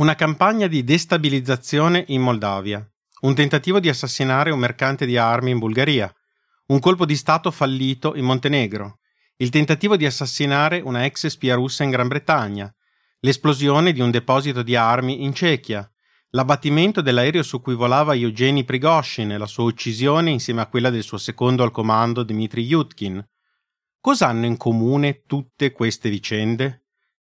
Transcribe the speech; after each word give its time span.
Una 0.00 0.14
campagna 0.14 0.66
di 0.66 0.82
destabilizzazione 0.82 2.06
in 2.08 2.22
Moldavia. 2.22 2.82
Un 3.20 3.34
tentativo 3.34 3.80
di 3.80 3.90
assassinare 3.90 4.50
un 4.50 4.58
mercante 4.58 5.04
di 5.04 5.18
armi 5.18 5.50
in 5.50 5.58
Bulgaria. 5.58 6.10
Un 6.68 6.78
colpo 6.78 7.04
di 7.04 7.14
Stato 7.14 7.50
fallito 7.50 8.14
in 8.16 8.24
Montenegro. 8.24 9.00
Il 9.36 9.50
tentativo 9.50 9.98
di 9.98 10.06
assassinare 10.06 10.80
una 10.80 11.04
ex 11.04 11.26
spia 11.26 11.54
russa 11.54 11.84
in 11.84 11.90
Gran 11.90 12.08
Bretagna. 12.08 12.74
L'esplosione 13.18 13.92
di 13.92 14.00
un 14.00 14.10
deposito 14.10 14.62
di 14.62 14.74
armi 14.74 15.22
in 15.22 15.34
Cechia. 15.34 15.86
L'abbattimento 16.30 17.02
dell'aereo 17.02 17.42
su 17.42 17.60
cui 17.60 17.74
volava 17.74 18.14
Eugeni 18.14 18.64
Prigoshin 18.64 19.32
e 19.32 19.36
la 19.36 19.44
sua 19.44 19.64
uccisione 19.64 20.30
insieme 20.30 20.62
a 20.62 20.66
quella 20.66 20.88
del 20.88 21.02
suo 21.02 21.18
secondo 21.18 21.62
al 21.62 21.72
comando 21.72 22.22
Dmitry 22.22 22.62
Yutkin. 22.64 23.22
Cosa 24.00 24.28
hanno 24.28 24.46
in 24.46 24.56
comune 24.56 25.24
tutte 25.26 25.72
queste 25.72 26.08
vicende? 26.08 26.79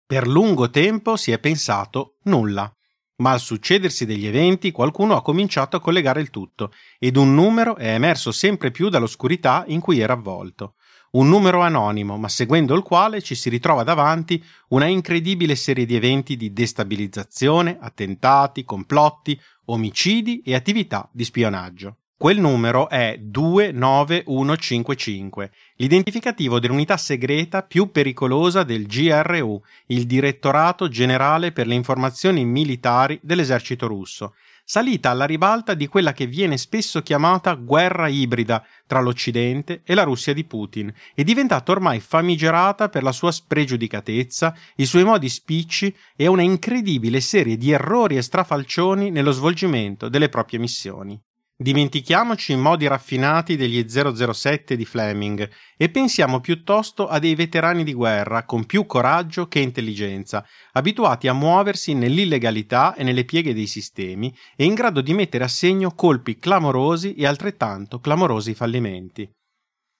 Per 0.08 0.26
lungo 0.26 0.70
tempo 0.70 1.16
si 1.16 1.32
è 1.32 1.38
pensato 1.38 2.16
nulla, 2.22 2.74
ma 3.16 3.32
al 3.32 3.40
succedersi 3.40 4.06
degli 4.06 4.26
eventi 4.26 4.70
qualcuno 4.70 5.14
ha 5.14 5.20
cominciato 5.20 5.76
a 5.76 5.80
collegare 5.80 6.22
il 6.22 6.30
tutto 6.30 6.72
ed 6.98 7.18
un 7.18 7.34
numero 7.34 7.76
è 7.76 7.92
emerso 7.92 8.32
sempre 8.32 8.70
più 8.70 8.88
dall'oscurità 8.88 9.64
in 9.66 9.80
cui 9.80 9.98
era 9.98 10.14
avvolto. 10.14 10.76
Un 11.10 11.28
numero 11.28 11.60
anonimo, 11.60 12.16
ma 12.16 12.30
seguendo 12.30 12.74
il 12.74 12.82
quale 12.82 13.20
ci 13.20 13.34
si 13.34 13.50
ritrova 13.50 13.82
davanti 13.82 14.42
una 14.68 14.86
incredibile 14.86 15.54
serie 15.54 15.84
di 15.84 15.96
eventi 15.96 16.38
di 16.38 16.54
destabilizzazione, 16.54 17.76
attentati, 17.78 18.64
complotti, 18.64 19.38
omicidi 19.66 20.40
e 20.40 20.54
attività 20.54 21.06
di 21.12 21.24
spionaggio. 21.24 21.98
Quel 22.18 22.40
numero 22.40 22.88
è 22.88 23.16
29155, 23.16 25.52
l'identificativo 25.76 26.58
dell'unità 26.58 26.96
segreta 26.96 27.62
più 27.62 27.92
pericolosa 27.92 28.64
del 28.64 28.88
GRU, 28.88 29.62
il 29.86 30.04
Direttorato 30.04 30.88
Generale 30.88 31.52
per 31.52 31.68
le 31.68 31.76
Informazioni 31.76 32.44
Militari 32.44 33.20
dell'esercito 33.22 33.86
russo, 33.86 34.34
salita 34.64 35.10
alla 35.10 35.26
ribalta 35.26 35.74
di 35.74 35.86
quella 35.86 36.12
che 36.12 36.26
viene 36.26 36.58
spesso 36.58 37.02
chiamata 37.02 37.54
guerra 37.54 38.08
ibrida 38.08 38.66
tra 38.84 39.00
l'Occidente 39.00 39.82
e 39.84 39.94
la 39.94 40.02
Russia 40.02 40.34
di 40.34 40.42
Putin, 40.42 40.92
e 41.14 41.22
diventata 41.22 41.70
ormai 41.70 42.00
famigerata 42.00 42.88
per 42.88 43.04
la 43.04 43.12
sua 43.12 43.30
spregiudicatezza, 43.30 44.56
i 44.74 44.86
suoi 44.86 45.04
modi 45.04 45.28
spicci 45.28 45.94
e 46.16 46.26
una 46.26 46.42
incredibile 46.42 47.20
serie 47.20 47.56
di 47.56 47.70
errori 47.70 48.16
e 48.16 48.22
strafalcioni 48.22 49.12
nello 49.12 49.30
svolgimento 49.30 50.08
delle 50.08 50.28
proprie 50.28 50.58
missioni. 50.58 51.16
Dimentichiamoci 51.60 52.52
i 52.52 52.56
modi 52.56 52.86
raffinati 52.86 53.56
degli 53.56 53.84
007 53.84 54.76
di 54.76 54.84
Fleming 54.84 55.50
e 55.76 55.88
pensiamo 55.88 56.38
piuttosto 56.38 57.08
a 57.08 57.18
dei 57.18 57.34
veterani 57.34 57.82
di 57.82 57.94
guerra 57.94 58.44
con 58.44 58.64
più 58.64 58.86
coraggio 58.86 59.48
che 59.48 59.58
intelligenza, 59.58 60.46
abituati 60.74 61.26
a 61.26 61.32
muoversi 61.32 61.94
nell'illegalità 61.94 62.94
e 62.94 63.02
nelle 63.02 63.24
pieghe 63.24 63.54
dei 63.54 63.66
sistemi 63.66 64.32
e 64.54 64.66
in 64.66 64.74
grado 64.74 65.00
di 65.00 65.12
mettere 65.12 65.42
a 65.42 65.48
segno 65.48 65.96
colpi 65.96 66.38
clamorosi 66.38 67.14
e 67.14 67.26
altrettanto 67.26 67.98
clamorosi 67.98 68.54
fallimenti. 68.54 69.28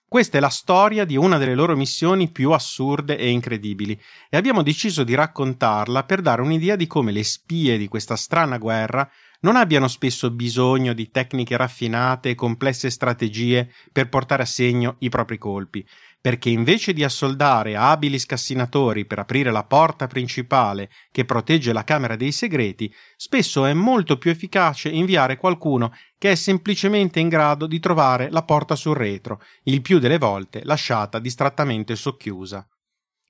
Questa 0.09 0.37
è 0.37 0.39
la 0.39 0.49
storia 0.49 1.03
di 1.03 1.17
una 1.17 1.37
delle 1.37 1.53
loro 1.53 1.75
missioni 1.75 2.31
più 2.31 2.51
assurde 2.51 3.17
e 3.17 3.29
incredibili 3.29 3.99
e 4.29 4.37
abbiamo 4.37 4.63
deciso 4.63 5.03
di 5.03 5.13
raccontarla 5.13 6.03
per 6.03 6.21
dare 6.21 6.41
un'idea 6.41 6.77
di 6.77 6.87
come 6.87 7.11
le 7.11 7.23
spie 7.23 7.77
di 7.77 7.87
questa 7.89 8.15
strana 8.15 8.57
guerra 8.57 9.07
non 9.41 9.55
abbiano 9.55 9.87
spesso 9.87 10.31
bisogno 10.31 10.93
di 10.93 11.11
tecniche 11.11 11.55
raffinate 11.55 12.29
e 12.29 12.35
complesse 12.35 12.89
strategie 12.89 13.71
per 13.91 14.09
portare 14.09 14.43
a 14.43 14.45
segno 14.45 14.95
i 14.99 15.09
propri 15.09 15.37
colpi, 15.37 15.85
perché 16.21 16.49
invece 16.49 16.91
di 16.91 17.03
assoldare 17.03 17.77
abili 17.77 18.19
scassinatori 18.19 19.05
per 19.05 19.19
aprire 19.19 19.51
la 19.51 19.63
porta 19.63 20.07
principale 20.07 20.89
che 21.11 21.23
protegge 21.23 21.71
la 21.71 21.85
Camera 21.85 22.17
dei 22.17 22.33
Segreti, 22.33 22.93
spesso 23.15 23.65
è 23.65 23.73
molto 23.73 24.17
più 24.17 24.29
efficace 24.29 24.89
inviare 24.89 25.37
qualcuno 25.37 25.93
che 26.17 26.31
è 26.31 26.35
semplicemente 26.35 27.21
in 27.21 27.29
grado 27.29 27.67
di 27.67 27.79
trovare 27.79 28.29
la 28.29 28.43
porta 28.43 28.75
sul 28.75 28.97
retro, 28.97 29.41
il 29.63 29.81
più 29.81 29.99
delle 29.99 30.17
volte 30.17 30.61
lasciata 30.65 31.19
distrattamente 31.19 31.95
socchiusa. 31.95 32.67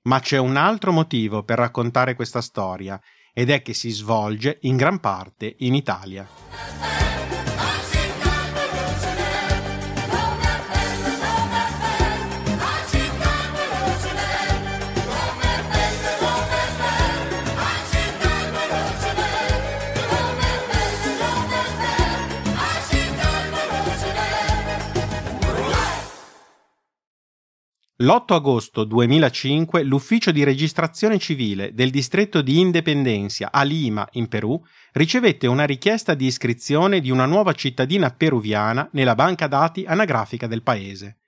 Ma 0.02 0.18
c'è 0.18 0.38
un 0.38 0.56
altro 0.56 0.90
motivo 0.90 1.44
per 1.44 1.58
raccontare 1.58 2.16
questa 2.16 2.40
storia, 2.40 3.00
ed 3.32 3.50
è 3.50 3.62
che 3.62 3.74
si 3.74 3.90
svolge 3.90 4.58
in 4.62 4.76
gran 4.76 5.00
parte 5.00 5.54
in 5.58 5.74
Italia. 5.74 6.28
L'8 28.02 28.32
agosto 28.32 28.84
2005 28.84 29.82
l'ufficio 29.82 30.30
di 30.30 30.42
registrazione 30.42 31.18
civile 31.18 31.74
del 31.74 31.90
distretto 31.90 32.40
di 32.40 32.58
Independencia 32.58 33.50
a 33.52 33.62
Lima, 33.62 34.08
in 34.12 34.26
Perù, 34.26 34.58
ricevette 34.92 35.46
una 35.46 35.64
richiesta 35.64 36.14
di 36.14 36.24
iscrizione 36.24 37.00
di 37.00 37.10
una 37.10 37.26
nuova 37.26 37.52
cittadina 37.52 38.08
peruviana 38.08 38.88
nella 38.92 39.14
banca 39.14 39.48
dati 39.48 39.84
anagrafica 39.86 40.46
del 40.46 40.62
paese. 40.62 41.18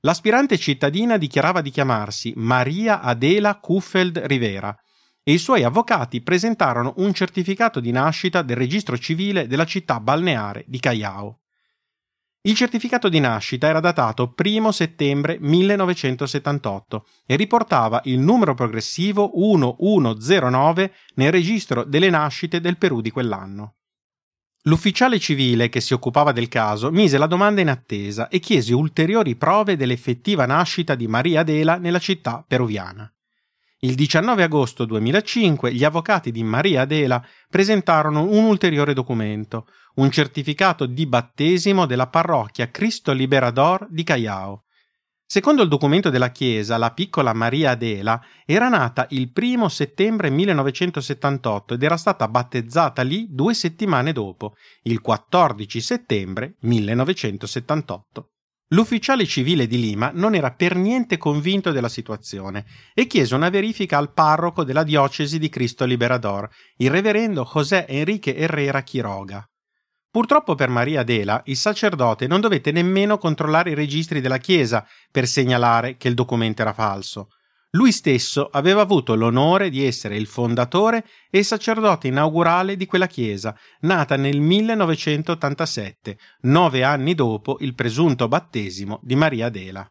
L'aspirante 0.00 0.58
cittadina 0.58 1.16
dichiarava 1.16 1.60
di 1.60 1.70
chiamarsi 1.70 2.32
Maria 2.34 3.02
Adela 3.02 3.60
Kuffeld 3.60 4.18
Rivera 4.24 4.76
e 5.22 5.34
i 5.34 5.38
suoi 5.38 5.62
avvocati 5.62 6.22
presentarono 6.22 6.94
un 6.96 7.14
certificato 7.14 7.78
di 7.78 7.92
nascita 7.92 8.42
del 8.42 8.56
registro 8.56 8.98
civile 8.98 9.46
della 9.46 9.64
città 9.64 10.00
balneare 10.00 10.64
di 10.66 10.80
Callao. 10.80 11.39
Il 12.42 12.54
certificato 12.54 13.10
di 13.10 13.20
nascita 13.20 13.66
era 13.66 13.80
datato 13.80 14.34
1 14.34 14.72
settembre 14.72 15.36
1978 15.40 17.06
e 17.26 17.36
riportava 17.36 18.00
il 18.04 18.18
numero 18.18 18.54
progressivo 18.54 19.30
1109 19.34 20.94
nel 21.16 21.32
registro 21.32 21.84
delle 21.84 22.08
nascite 22.08 22.62
del 22.62 22.78
Perù 22.78 23.02
di 23.02 23.10
quell'anno. 23.10 23.74
L'ufficiale 24.62 25.18
civile 25.18 25.68
che 25.68 25.82
si 25.82 25.92
occupava 25.92 26.32
del 26.32 26.48
caso 26.48 26.90
mise 26.90 27.18
la 27.18 27.26
domanda 27.26 27.60
in 27.60 27.68
attesa 27.68 28.28
e 28.28 28.38
chiese 28.38 28.72
ulteriori 28.72 29.36
prove 29.36 29.76
dell'effettiva 29.76 30.46
nascita 30.46 30.94
di 30.94 31.06
Maria 31.06 31.40
Adela 31.40 31.76
nella 31.76 31.98
città 31.98 32.42
peruviana. 32.46 33.12
Il 33.82 33.94
19 33.94 34.42
agosto 34.42 34.84
2005 34.84 35.72
gli 35.72 35.84
avvocati 35.84 36.30
di 36.30 36.42
Maria 36.42 36.82
Adela 36.82 37.22
presentarono 37.48 38.24
un 38.24 38.44
ulteriore 38.44 38.92
documento, 38.92 39.66
un 40.00 40.10
certificato 40.10 40.86
di 40.86 41.06
battesimo 41.06 41.84
della 41.84 42.06
parrocchia 42.06 42.70
Cristo 42.70 43.12
Liberador 43.12 43.86
di 43.90 44.02
Callao. 44.02 44.64
Secondo 45.26 45.62
il 45.62 45.68
documento 45.68 46.08
della 46.08 46.30
Chiesa, 46.30 46.78
la 46.78 46.92
piccola 46.92 47.34
Maria 47.34 47.72
Adela 47.72 48.20
era 48.46 48.68
nata 48.68 49.06
il 49.10 49.30
1 49.32 49.68
settembre 49.68 50.30
1978 50.30 51.74
ed 51.74 51.82
era 51.82 51.98
stata 51.98 52.26
battezzata 52.28 53.02
lì 53.02 53.26
due 53.30 53.52
settimane 53.52 54.12
dopo, 54.12 54.54
il 54.84 55.00
14 55.02 55.80
settembre 55.80 56.56
1978. 56.60 58.30
L'ufficiale 58.72 59.26
civile 59.26 59.66
di 59.66 59.78
Lima 59.78 60.10
non 60.14 60.34
era 60.34 60.52
per 60.52 60.76
niente 60.76 61.18
convinto 61.18 61.72
della 61.72 61.88
situazione 61.88 62.64
e 62.94 63.06
chiese 63.06 63.34
una 63.34 63.50
verifica 63.50 63.98
al 63.98 64.12
parroco 64.12 64.64
della 64.64 64.82
diocesi 64.82 65.38
di 65.38 65.48
Cristo 65.48 65.84
Liberador, 65.84 66.48
il 66.78 66.90
reverendo 66.90 67.48
José 67.52 67.86
Enrique 67.86 68.34
Herrera 68.34 68.82
Quiroga. 68.82 69.49
Purtroppo 70.10 70.56
per 70.56 70.68
Maria 70.68 71.00
Adela 71.00 71.40
il 71.44 71.56
sacerdote 71.56 72.26
non 72.26 72.40
dovette 72.40 72.72
nemmeno 72.72 73.16
controllare 73.16 73.70
i 73.70 73.74
registri 73.74 74.20
della 74.20 74.38
Chiesa 74.38 74.84
per 75.10 75.28
segnalare 75.28 75.96
che 75.96 76.08
il 76.08 76.14
documento 76.14 76.62
era 76.62 76.72
falso. 76.72 77.28
Lui 77.74 77.92
stesso 77.92 78.48
aveva 78.50 78.80
avuto 78.80 79.14
l'onore 79.14 79.70
di 79.70 79.86
essere 79.86 80.16
il 80.16 80.26
fondatore 80.26 81.06
e 81.30 81.44
sacerdote 81.44 82.08
inaugurale 82.08 82.76
di 82.76 82.86
quella 82.86 83.06
chiesa, 83.06 83.56
nata 83.82 84.16
nel 84.16 84.40
1987, 84.40 86.18
nove 86.40 86.82
anni 86.82 87.14
dopo 87.14 87.58
il 87.60 87.76
presunto 87.76 88.26
battesimo 88.26 88.98
di 89.04 89.14
Maria 89.14 89.46
Adela. 89.46 89.88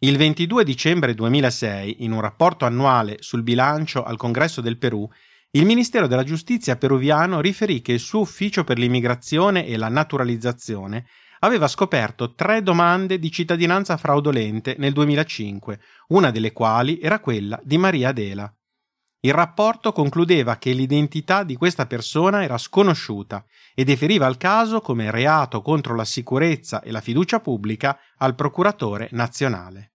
Il 0.00 0.18
22 0.18 0.64
dicembre 0.64 1.14
2006, 1.14 2.04
in 2.04 2.12
un 2.12 2.20
rapporto 2.20 2.66
annuale 2.66 3.16
sul 3.20 3.42
bilancio 3.42 4.02
al 4.02 4.18
Congresso 4.18 4.60
del 4.60 4.76
Perù, 4.76 5.08
il 5.56 5.64
Ministero 5.64 6.06
della 6.06 6.22
Giustizia 6.22 6.76
peruviano 6.76 7.40
riferì 7.40 7.80
che 7.80 7.92
il 7.92 7.98
suo 7.98 8.20
ufficio 8.20 8.62
per 8.62 8.76
l'immigrazione 8.76 9.64
e 9.64 9.78
la 9.78 9.88
naturalizzazione 9.88 11.06
aveva 11.38 11.66
scoperto 11.66 12.34
tre 12.34 12.62
domande 12.62 13.18
di 13.18 13.30
cittadinanza 13.30 13.96
fraudolente 13.96 14.74
nel 14.78 14.92
2005, 14.92 15.80
una 16.08 16.30
delle 16.30 16.52
quali 16.52 17.00
era 17.00 17.20
quella 17.20 17.58
di 17.64 17.78
Maria 17.78 18.10
Adela. 18.10 18.54
Il 19.20 19.32
rapporto 19.32 19.92
concludeva 19.92 20.58
che 20.58 20.72
l'identità 20.72 21.42
di 21.42 21.56
questa 21.56 21.86
persona 21.86 22.42
era 22.42 22.58
sconosciuta 22.58 23.42
e 23.74 23.82
deferiva 23.82 24.26
il 24.26 24.36
caso 24.36 24.82
come 24.82 25.10
reato 25.10 25.62
contro 25.62 25.94
la 25.94 26.04
sicurezza 26.04 26.82
e 26.82 26.90
la 26.90 27.00
fiducia 27.00 27.40
pubblica 27.40 27.98
al 28.18 28.34
procuratore 28.34 29.08
nazionale. 29.12 29.92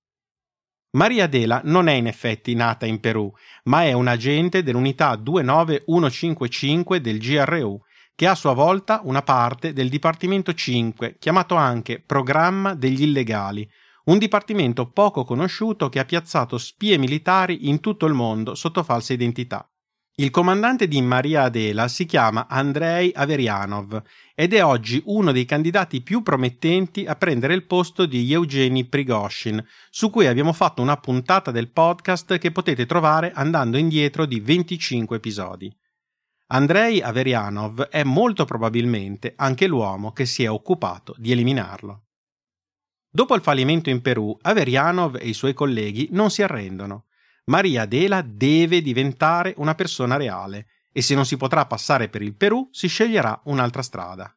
Maria 0.94 1.24
Adela 1.24 1.62
non 1.64 1.88
è 1.88 1.94
in 1.94 2.08
effetti 2.08 2.54
nata 2.54 2.86
in 2.86 3.00
Perù, 3.00 3.32
ma 3.66 3.86
è 3.86 3.94
un 3.94 4.08
agente 4.08 4.62
dell'unità 4.62 5.16
29155 5.16 7.00
del 7.00 7.18
GRU, 7.18 7.80
che 8.14 8.28
a 8.28 8.36
sua 8.36 8.52
volta 8.52 9.00
una 9.06 9.22
parte 9.22 9.72
del 9.72 9.88
Dipartimento 9.88 10.54
5, 10.54 11.16
chiamato 11.18 11.56
anche 11.56 12.04
Programma 12.06 12.74
degli 12.76 13.04
Illegali, 13.04 13.66
un 14.06 14.18
dipartimento 14.18 14.92
poco 14.92 15.24
conosciuto 15.24 15.88
che 15.88 16.00
ha 16.00 16.06
piazzato 16.06 16.58
spie 16.58 16.98
militari 16.98 17.70
in 17.70 17.80
tutto 17.80 18.06
il 18.06 18.14
mondo 18.14 18.54
sotto 18.54 18.84
falsa 18.84 19.14
identità. 19.14 19.66
Il 20.16 20.30
comandante 20.30 20.90
di 20.90 21.02
Maria 21.02 21.44
Adela 21.44 21.88
si 21.88 22.06
chiama 22.06 22.48
Andrei 22.50 23.12
Averianov 23.16 24.02
ed 24.36 24.54
è 24.54 24.64
oggi 24.64 25.02
uno 25.06 25.32
dei 25.32 25.46
candidati 25.46 26.02
più 26.02 26.22
promettenti 26.22 27.06
a 27.06 27.16
prendere 27.16 27.54
il 27.54 27.66
posto 27.66 28.06
di 28.06 28.32
Eugeni 28.32 28.86
Prigoshin, 28.86 29.66
su 29.90 30.10
cui 30.10 30.28
abbiamo 30.28 30.52
fatto 30.52 30.82
una 30.82 30.98
puntata 30.98 31.50
del 31.52 31.72
podcast 31.72 32.38
che 32.38 32.52
potete 32.52 32.86
trovare 32.86 33.32
andando 33.32 33.78
indietro 33.78 34.26
di 34.26 34.42
25 34.42 35.16
episodi. 35.16 35.74
Andrei 36.48 37.02
Averianov 37.02 37.84
è 37.84 38.04
molto 38.04 38.44
probabilmente 38.44 39.34
anche 39.38 39.66
l'uomo 39.66 40.12
che 40.12 40.26
si 40.26 40.44
è 40.44 40.50
occupato 40.50 41.16
di 41.18 41.32
eliminarlo. 41.32 42.08
Dopo 43.10 43.34
il 43.36 43.42
fallimento 43.42 43.90
in 43.90 44.02
Perù, 44.02 44.38
Averianov 44.42 45.16
e 45.16 45.30
i 45.30 45.34
suoi 45.34 45.54
colleghi 45.54 46.10
non 46.12 46.30
si 46.30 46.44
arrendono. 46.44 47.06
Maria 47.46 47.84
Adela 47.84 48.22
deve 48.22 48.82
diventare 48.82 49.54
una 49.58 49.76
persona 49.76 50.18
reale 50.18 50.68
e 50.92 51.02
se 51.02 51.16
non 51.16 51.26
si 51.26 51.38
potrà 51.38 51.66
passare 51.66 52.10
per 52.10 52.22
il 52.22 52.36
Perù 52.36 52.68
si 52.72 52.88
sceglierà 52.88 53.42
un'altra 53.46 53.82
strada. 53.82 54.36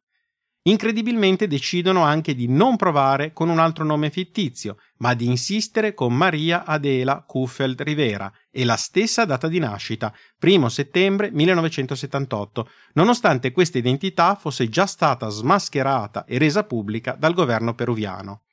Incredibilmente 0.67 1.47
decidono 1.47 2.01
anche 2.01 2.33
di 2.33 2.47
non 2.47 2.75
provare 2.75 3.33
con 3.33 3.49
un 3.49 3.59
altro 3.59 3.83
nome 3.83 4.09
fittizio, 4.09 4.77
ma 4.97 5.13
di 5.13 5.27
insistere 5.27 5.93
con 5.93 6.11
Maria 6.11 6.65
Adela 6.65 7.23
Kuffeld 7.23 7.79
Rivera 7.83 8.31
e 8.49 8.65
la 8.65 8.75
stessa 8.75 9.25
data 9.25 9.47
di 9.47 9.59
nascita, 9.59 10.11
1 10.41 10.69
settembre 10.69 11.29
1978, 11.29 12.67
nonostante 12.93 13.51
questa 13.51 13.77
identità 13.77 14.33
fosse 14.33 14.67
già 14.67 14.87
stata 14.87 15.29
smascherata 15.29 16.25
e 16.25 16.39
resa 16.39 16.63
pubblica 16.63 17.15
dal 17.15 17.35
governo 17.35 17.75
peruviano. 17.75 18.44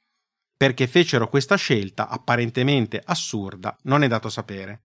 Perché 0.62 0.86
fecero 0.86 1.26
questa 1.26 1.56
scelta 1.56 2.08
apparentemente 2.08 3.02
assurda 3.04 3.76
non 3.82 4.04
è 4.04 4.06
dato 4.06 4.28
sapere. 4.28 4.84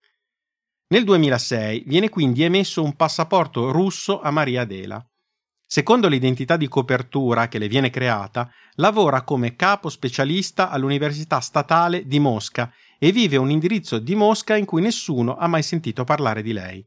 Nel 0.87 1.03
2006 1.03 1.83
viene 1.85 2.09
quindi 2.09 2.41
emesso 2.41 2.81
un 2.81 2.95
passaporto 2.95 3.69
russo 3.69 4.19
a 4.19 4.31
Maria 4.31 4.61
Adela. 4.61 5.07
Secondo 5.67 6.07
l'identità 6.07 6.57
di 6.57 6.67
copertura 6.67 7.47
che 7.47 7.59
le 7.59 7.67
viene 7.67 7.91
creata, 7.91 8.51
lavora 8.77 9.21
come 9.21 9.55
capo 9.55 9.89
specialista 9.89 10.71
all'Università 10.71 11.39
Statale 11.41 12.07
di 12.07 12.17
Mosca 12.17 12.73
e 12.97 13.11
vive 13.11 13.37
un 13.37 13.51
indirizzo 13.51 13.99
di 13.99 14.15
Mosca 14.15 14.55
in 14.55 14.65
cui 14.65 14.81
nessuno 14.81 15.37
ha 15.37 15.45
mai 15.45 15.61
sentito 15.61 16.03
parlare 16.05 16.41
di 16.41 16.53
lei. 16.53 16.83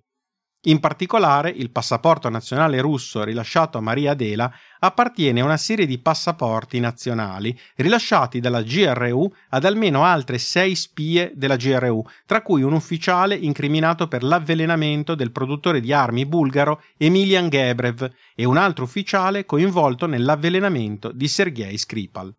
In 0.65 0.79
particolare, 0.79 1.49
il 1.49 1.71
passaporto 1.71 2.29
nazionale 2.29 2.83
russo 2.83 3.25
rilasciato 3.25 3.79
a 3.79 3.81
Maria 3.81 4.11
Adela 4.11 4.53
appartiene 4.81 5.41
a 5.41 5.45
una 5.45 5.57
serie 5.57 5.87
di 5.87 5.99
passaporti 5.99 6.79
nazionali 6.81 7.59
rilasciati 7.77 8.41
dalla 8.41 8.61
GRU 8.61 9.33
ad 9.49 9.65
almeno 9.65 10.05
altre 10.05 10.37
sei 10.37 10.75
spie 10.75 11.33
della 11.35 11.57
GRU, 11.57 12.05
tra 12.27 12.43
cui 12.43 12.61
un 12.61 12.75
ufficiale 12.75 13.37
incriminato 13.37 14.07
per 14.07 14.23
l'avvelenamento 14.23 15.15
del 15.15 15.33
produttore 15.33 15.81
di 15.81 15.95
armi 15.95 16.27
bulgaro 16.27 16.83
Emilian 16.99 17.49
Gebrev 17.49 18.13
e 18.35 18.45
un 18.45 18.59
altro 18.59 18.85
ufficiale 18.85 19.47
coinvolto 19.47 20.05
nell'avvelenamento 20.05 21.11
di 21.11 21.27
Sergei 21.27 21.79
Skripal. 21.79 22.35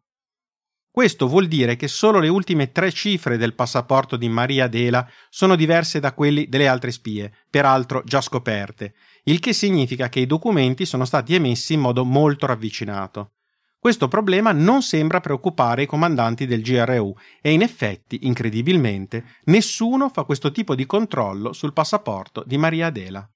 Questo 0.93 1.29
vuol 1.29 1.47
dire 1.47 1.77
che 1.77 1.88
solo 1.88 2.19
le 2.19 2.27
ultime 2.27 2.73
tre 2.73 2.91
cifre 2.91 3.38
del 3.38 3.55
passaporto 3.55 4.17
di 4.17 4.27
Maria 4.27 4.65
Adela 4.65 5.09
sono 5.29 5.55
diverse 5.55 6.01
da 6.01 6.13
quelli 6.13 6.49
delle 6.49 6.67
altre 6.67 6.91
spie, 6.91 7.31
peraltro 7.49 8.03
già 8.03 8.19
scoperte, 8.19 8.95
il 9.23 9.39
che 9.39 9.53
significa 9.53 10.09
che 10.09 10.19
i 10.19 10.25
documenti 10.25 10.85
sono 10.85 11.05
stati 11.05 11.33
emessi 11.33 11.75
in 11.75 11.79
modo 11.79 12.03
molto 12.03 12.45
ravvicinato. 12.45 13.35
Questo 13.79 14.09
problema 14.09 14.51
non 14.51 14.81
sembra 14.81 15.21
preoccupare 15.21 15.83
i 15.83 15.88
comandanti 15.88 16.45
del 16.45 16.61
GRU 16.61 17.15
e 17.41 17.51
in 17.51 17.61
effetti, 17.61 18.27
incredibilmente, 18.27 19.38
nessuno 19.45 20.09
fa 20.09 20.25
questo 20.25 20.51
tipo 20.51 20.75
di 20.75 20.85
controllo 20.85 21.53
sul 21.53 21.71
passaporto 21.71 22.43
di 22.45 22.57
Maria 22.57 22.88
Adela. 22.88 23.27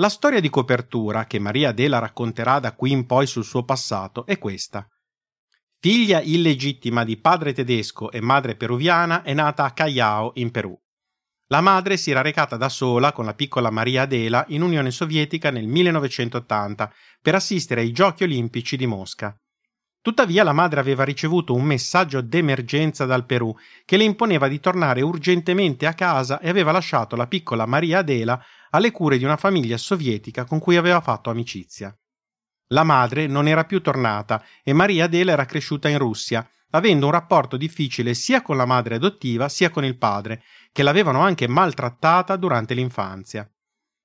La 0.00 0.08
storia 0.08 0.40
di 0.40 0.50
copertura 0.50 1.26
che 1.26 1.38
Maria 1.38 1.68
Adela 1.68 2.00
racconterà 2.00 2.58
da 2.58 2.74
qui 2.74 2.90
in 2.90 3.06
poi 3.06 3.28
sul 3.28 3.44
suo 3.44 3.64
passato 3.64 4.26
è 4.26 4.38
questa. 4.38 4.86
Figlia 5.80 6.20
illegittima 6.20 7.04
di 7.04 7.16
padre 7.18 7.52
tedesco 7.52 8.10
e 8.10 8.20
madre 8.20 8.56
peruviana, 8.56 9.22
è 9.22 9.32
nata 9.32 9.62
a 9.62 9.70
Callao, 9.70 10.32
in 10.34 10.50
Perù. 10.50 10.76
La 11.50 11.60
madre 11.60 11.96
si 11.96 12.10
era 12.10 12.20
recata 12.20 12.56
da 12.56 12.68
sola 12.68 13.12
con 13.12 13.24
la 13.24 13.34
piccola 13.34 13.70
Maria 13.70 14.02
Adela 14.02 14.44
in 14.48 14.62
Unione 14.62 14.90
Sovietica 14.90 15.52
nel 15.52 15.68
1980 15.68 16.92
per 17.22 17.36
assistere 17.36 17.82
ai 17.82 17.92
Giochi 17.92 18.24
Olimpici 18.24 18.76
di 18.76 18.86
Mosca. 18.86 19.40
Tuttavia 20.02 20.42
la 20.42 20.52
madre 20.52 20.80
aveva 20.80 21.04
ricevuto 21.04 21.54
un 21.54 21.62
messaggio 21.62 22.22
d'emergenza 22.22 23.04
dal 23.04 23.24
Perù 23.24 23.54
che 23.84 23.96
le 23.96 24.04
imponeva 24.04 24.48
di 24.48 24.58
tornare 24.58 25.00
urgentemente 25.00 25.86
a 25.86 25.94
casa 25.94 26.40
e 26.40 26.48
aveva 26.48 26.72
lasciato 26.72 27.14
la 27.14 27.28
piccola 27.28 27.66
Maria 27.66 27.98
Adela 27.98 28.44
alle 28.70 28.90
cure 28.90 29.16
di 29.16 29.24
una 29.24 29.36
famiglia 29.36 29.76
sovietica 29.76 30.44
con 30.44 30.58
cui 30.58 30.76
aveva 30.76 31.00
fatto 31.00 31.30
amicizia. 31.30 31.96
La 32.68 32.82
madre 32.82 33.26
non 33.26 33.48
era 33.48 33.64
più 33.64 33.80
tornata 33.80 34.44
e 34.62 34.72
Maria 34.72 35.04
Adela 35.04 35.32
era 35.32 35.46
cresciuta 35.46 35.88
in 35.88 35.98
Russia, 35.98 36.48
avendo 36.70 37.06
un 37.06 37.12
rapporto 37.12 37.56
difficile 37.56 38.12
sia 38.12 38.42
con 38.42 38.56
la 38.58 38.66
madre 38.66 38.96
adottiva 38.96 39.48
sia 39.48 39.70
con 39.70 39.84
il 39.84 39.96
padre, 39.96 40.42
che 40.70 40.82
l'avevano 40.82 41.20
anche 41.20 41.48
maltrattata 41.48 42.36
durante 42.36 42.74
l'infanzia. 42.74 43.50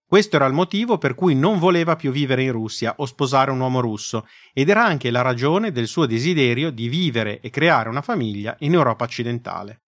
Questo 0.05 0.35
era 0.37 0.45
il 0.45 0.53
motivo 0.53 0.97
per 0.97 1.15
cui 1.15 1.35
non 1.35 1.59
voleva 1.59 1.95
più 1.95 2.11
vivere 2.11 2.43
in 2.43 2.51
Russia 2.51 2.93
o 2.97 3.05
sposare 3.05 3.51
un 3.51 3.59
uomo 3.59 3.81
russo, 3.81 4.27
ed 4.53 4.69
era 4.69 4.85
anche 4.85 5.11
la 5.11 5.21
ragione 5.21 5.71
del 5.71 5.87
suo 5.87 6.05
desiderio 6.05 6.69
di 6.69 6.87
vivere 6.87 7.41
e 7.41 7.49
creare 7.49 7.89
una 7.89 8.01
famiglia 8.01 8.55
in 8.59 8.73
Europa 8.73 9.03
occidentale. 9.03 9.81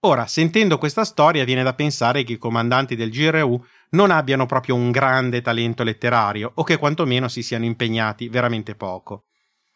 Ora, 0.00 0.26
sentendo 0.26 0.76
questa 0.76 1.04
storia, 1.04 1.44
viene 1.44 1.62
da 1.62 1.74
pensare 1.74 2.22
che 2.22 2.34
i 2.34 2.38
comandanti 2.38 2.96
del 2.96 3.10
GRU 3.10 3.64
non 3.90 4.10
abbiano 4.10 4.46
proprio 4.46 4.74
un 4.74 4.90
grande 4.90 5.42
talento 5.42 5.82
letterario 5.82 6.50
o 6.54 6.64
che 6.64 6.76
quantomeno 6.76 7.28
si 7.28 7.42
siano 7.42 7.64
impegnati 7.64 8.28
veramente 8.28 8.74
poco. 8.74 9.26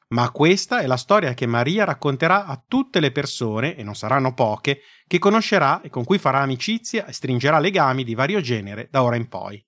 Ma 0.09 0.31
questa 0.31 0.81
è 0.81 0.87
la 0.87 0.97
storia 0.97 1.35
che 1.35 1.47
Maria 1.47 1.85
racconterà 1.85 2.45
a 2.45 2.61
tutte 2.67 2.99
le 2.99 3.13
persone, 3.13 3.77
e 3.77 3.85
non 3.85 3.95
saranno 3.95 4.35
poche, 4.35 4.81
che 5.07 5.21
conoscerà 5.21 5.83
e 5.83 5.89
con 5.89 6.05
cui 6.05 6.19
farà 6.19 6.41
amicizia 6.41 7.07
e 7.07 7.13
stringerà 7.13 7.61
legami 7.61 8.03
di 8.03 8.15
vario 8.15 8.41
genere 8.41 8.89
da 8.91 9.05
ora 9.05 9.15
in 9.15 9.29
poi. 9.29 9.65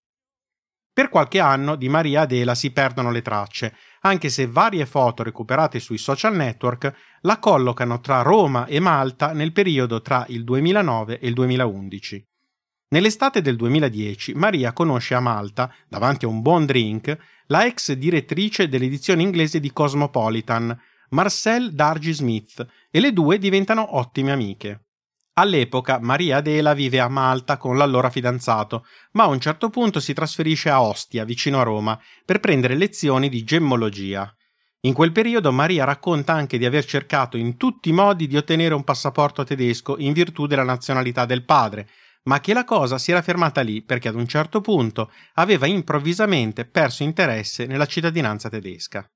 Per 0.92 1.08
qualche 1.08 1.38
anno 1.38 1.76
di 1.76 1.88
Maria 1.88 2.22
Adela 2.22 2.54
si 2.54 2.72
perdono 2.72 3.12
le 3.12 3.22
tracce, 3.22 3.74
anche 4.00 4.28
se 4.28 4.46
varie 4.48 4.84
foto 4.84 5.22
recuperate 5.22 5.78
sui 5.78 5.96
social 5.96 6.34
network 6.34 6.92
la 7.20 7.38
collocano 7.38 8.00
tra 8.00 8.22
Roma 8.22 8.66
e 8.66 8.80
Malta 8.80 9.32
nel 9.32 9.52
periodo 9.52 10.02
tra 10.02 10.26
il 10.28 10.42
2009 10.42 11.20
e 11.20 11.28
il 11.28 11.34
2011. 11.34 12.31
Nell'estate 12.92 13.40
del 13.40 13.56
2010 13.56 14.34
Maria 14.34 14.74
conosce 14.74 15.14
a 15.14 15.20
Malta, 15.20 15.74
davanti 15.88 16.26
a 16.26 16.28
un 16.28 16.42
buon 16.42 16.66
drink, 16.66 17.16
la 17.46 17.64
ex 17.64 17.92
direttrice 17.92 18.68
dell'edizione 18.68 19.22
inglese 19.22 19.60
di 19.60 19.72
Cosmopolitan, 19.72 20.78
Marcel 21.10 21.72
Dargy 21.72 22.12
Smith, 22.12 22.66
e 22.90 23.00
le 23.00 23.14
due 23.14 23.38
diventano 23.38 23.96
ottime 23.96 24.32
amiche. 24.32 24.88
All'epoca 25.34 26.00
Maria 26.00 26.36
Adela 26.36 26.74
vive 26.74 27.00
a 27.00 27.08
Malta 27.08 27.56
con 27.56 27.78
l'allora 27.78 28.10
fidanzato, 28.10 28.84
ma 29.12 29.22
a 29.22 29.28
un 29.28 29.40
certo 29.40 29.70
punto 29.70 29.98
si 29.98 30.12
trasferisce 30.12 30.68
a 30.68 30.82
Ostia, 30.82 31.24
vicino 31.24 31.60
a 31.60 31.64
Roma, 31.64 31.98
per 32.26 32.40
prendere 32.40 32.74
lezioni 32.74 33.30
di 33.30 33.42
gemmologia. 33.42 34.30
In 34.80 34.92
quel 34.92 35.12
periodo 35.12 35.50
Maria 35.50 35.84
racconta 35.84 36.34
anche 36.34 36.58
di 36.58 36.66
aver 36.66 36.84
cercato 36.84 37.38
in 37.38 37.56
tutti 37.56 37.88
i 37.88 37.92
modi 37.92 38.26
di 38.26 38.36
ottenere 38.36 38.74
un 38.74 38.84
passaporto 38.84 39.44
tedesco 39.44 39.96
in 39.96 40.12
virtù 40.12 40.46
della 40.46 40.64
nazionalità 40.64 41.24
del 41.24 41.44
padre, 41.44 41.88
ma 42.24 42.40
che 42.40 42.54
la 42.54 42.64
cosa 42.64 42.98
si 42.98 43.10
era 43.10 43.22
fermata 43.22 43.60
lì 43.62 43.82
perché 43.82 44.08
ad 44.08 44.14
un 44.14 44.26
certo 44.26 44.60
punto 44.60 45.10
aveva 45.34 45.66
improvvisamente 45.66 46.64
perso 46.64 47.02
interesse 47.02 47.66
nella 47.66 47.86
cittadinanza 47.86 48.48
tedesca. 48.48 49.08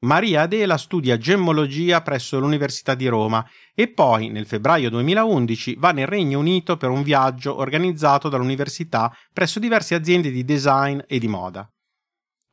Maria 0.00 0.42
Adela 0.42 0.76
studia 0.76 1.16
gemmologia 1.16 2.02
presso 2.02 2.38
l'Università 2.38 2.94
di 2.94 3.06
Roma 3.06 3.48
e 3.74 3.88
poi, 3.88 4.28
nel 4.28 4.46
febbraio 4.46 4.90
2011, 4.90 5.76
va 5.76 5.90
nel 5.92 6.06
Regno 6.06 6.38
Unito 6.38 6.76
per 6.76 6.90
un 6.90 7.02
viaggio 7.02 7.56
organizzato 7.56 8.28
dall'università 8.28 9.10
presso 9.32 9.58
diverse 9.58 9.94
aziende 9.94 10.30
di 10.30 10.44
design 10.44 11.00
e 11.06 11.18
di 11.18 11.28
moda. 11.28 11.68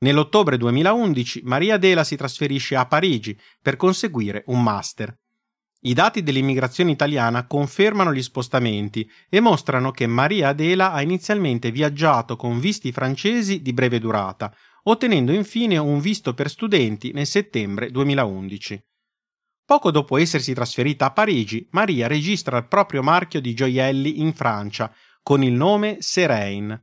Nell'ottobre 0.04 0.58
2011 0.58 1.42
Maria 1.44 1.76
Adela 1.76 2.04
si 2.04 2.16
trasferisce 2.16 2.76
a 2.76 2.86
Parigi 2.86 3.38
per 3.62 3.76
conseguire 3.76 4.44
un 4.48 4.64
master 4.64 5.16
i 5.86 5.94
dati 5.94 6.24
dell'immigrazione 6.24 6.92
italiana 6.92 7.46
confermano 7.46 8.14
gli 8.14 8.22
spostamenti 8.22 9.10
e 9.30 9.40
mostrano 9.40 9.92
che 9.92 10.08
Maria 10.08 10.50
Adela 10.50 10.94
ha 10.94 11.02
inizialmente 11.02 11.72
viaggiato 11.72 12.36
con 12.36 12.60
visti 12.60 12.92
francesi 12.92 13.62
di 13.62 13.74
breve 13.74 14.00
durata, 14.00 14.54
ottenendo 14.84 15.32
infine 15.32 15.78
un 15.78 16.00
visto 16.00 16.34
per 16.34 16.50
studenti 16.50 17.12
nel 17.12 17.28
settembre 17.28 17.92
2011. 17.92 18.82
Poco 19.66 19.92
dopo 19.92 20.18
essersi 20.18 20.54
trasferita 20.54 21.06
a 21.06 21.12
Parigi, 21.12 21.68
Maria 21.72 22.08
registra 22.08 22.58
il 22.58 22.68
proprio 22.68 23.02
marchio 23.02 23.42
di 23.42 23.54
gioielli 23.54 24.20
in 24.22 24.34
Francia 24.34 24.94
con 25.22 25.44
il 25.44 25.54
nome 25.54 25.98
Serain. 26.00 26.82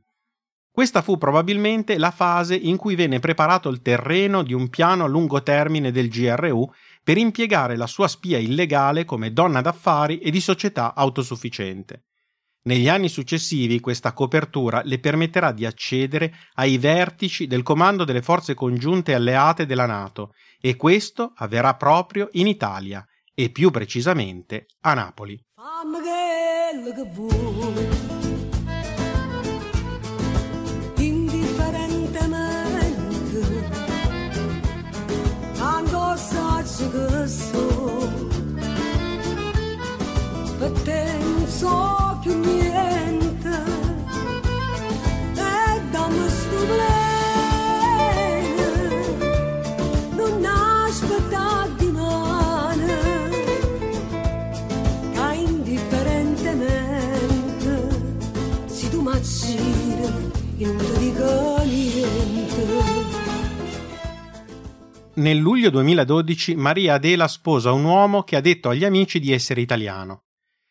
Questa 0.71 1.01
fu 1.01 1.17
probabilmente 1.17 1.97
la 1.97 2.11
fase 2.11 2.55
in 2.55 2.77
cui 2.77 2.95
venne 2.95 3.19
preparato 3.19 3.67
il 3.67 3.81
terreno 3.81 4.41
di 4.41 4.53
un 4.53 4.69
piano 4.69 5.03
a 5.03 5.07
lungo 5.07 5.43
termine 5.43 5.91
del 5.91 6.07
GRU 6.07 6.71
per 7.03 7.17
impiegare 7.17 7.75
la 7.75 7.87
sua 7.87 8.07
spia 8.07 8.37
illegale 8.37 9.05
come 9.05 9.33
donna 9.33 9.61
d'affari 9.61 10.19
e 10.19 10.31
di 10.31 10.39
società 10.39 10.93
autosufficiente. 10.95 12.05
Negli 12.63 12.87
anni 12.87 13.09
successivi 13.09 13.79
questa 13.79 14.13
copertura 14.13 14.81
le 14.83 14.99
permetterà 14.99 15.51
di 15.51 15.65
accedere 15.65 16.31
ai 16.55 16.77
vertici 16.77 17.47
del 17.47 17.63
comando 17.63 18.03
delle 18.03 18.21
forze 18.21 18.53
congiunte 18.53 19.15
alleate 19.15 19.65
della 19.65 19.87
Nato 19.87 20.33
e 20.59 20.75
questo 20.75 21.33
avverrà 21.35 21.73
proprio 21.75 22.29
in 22.33 22.45
Italia 22.45 23.03
e 23.33 23.49
più 23.49 23.71
precisamente 23.71 24.67
a 24.81 24.93
Napoli. 24.93 25.43
soul. 37.31 38.09
But 40.59 40.75
then 40.85 41.47
you. 41.47 42.00
Luglio 65.61 65.69
2012 65.69 66.55
Maria 66.55 66.95
Adela 66.95 67.27
sposa 67.27 67.71
un 67.71 67.83
uomo 67.83 68.23
che 68.23 68.35
ha 68.35 68.41
detto 68.41 68.69
agli 68.69 68.83
amici 68.83 69.19
di 69.19 69.31
essere 69.31 69.61
italiano. 69.61 70.23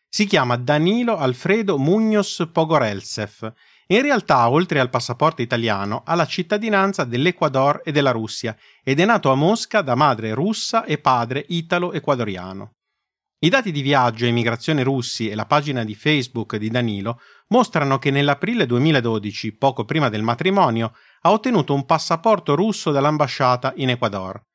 Si 0.09 0.25
chiama 0.25 0.57
Danilo 0.57 1.15
Alfredo 1.15 1.77
Muñoz 1.79 2.51
Pogorelsev 2.51 3.53
e 3.87 3.95
in 3.95 4.01
realtà, 4.01 4.49
oltre 4.49 4.81
al 4.81 4.89
passaporto 4.89 5.41
italiano, 5.41 6.03
ha 6.05 6.13
la 6.13 6.25
cittadinanza 6.25 7.05
dell'Ecuador 7.05 7.81
e 7.85 7.93
della 7.93 8.11
Russia 8.11 8.53
ed 8.83 8.99
è 8.99 9.05
nato 9.05 9.31
a 9.31 9.35
Mosca 9.35 9.81
da 9.81 9.95
madre 9.95 10.33
russa 10.33 10.83
e 10.83 10.97
padre 10.97 11.45
italo-ecuadoriano. 11.47 12.73
I 13.39 13.47
dati 13.47 13.71
di 13.71 13.81
viaggio 13.81 14.25
e 14.25 14.27
immigrazione 14.27 14.83
russi 14.83 15.29
e 15.29 15.35
la 15.35 15.45
pagina 15.45 15.85
di 15.85 15.95
Facebook 15.95 16.57
di 16.57 16.69
Danilo 16.69 17.21
mostrano 17.47 17.97
che 17.97 18.11
nell'aprile 18.11 18.65
2012, 18.65 19.53
poco 19.53 19.85
prima 19.85 20.09
del 20.09 20.21
matrimonio, 20.21 20.93
ha 21.21 21.31
ottenuto 21.31 21.73
un 21.73 21.85
passaporto 21.85 22.55
russo 22.55 22.91
dall'ambasciata 22.91 23.71
in 23.77 23.91
Ecuador. 23.91 24.49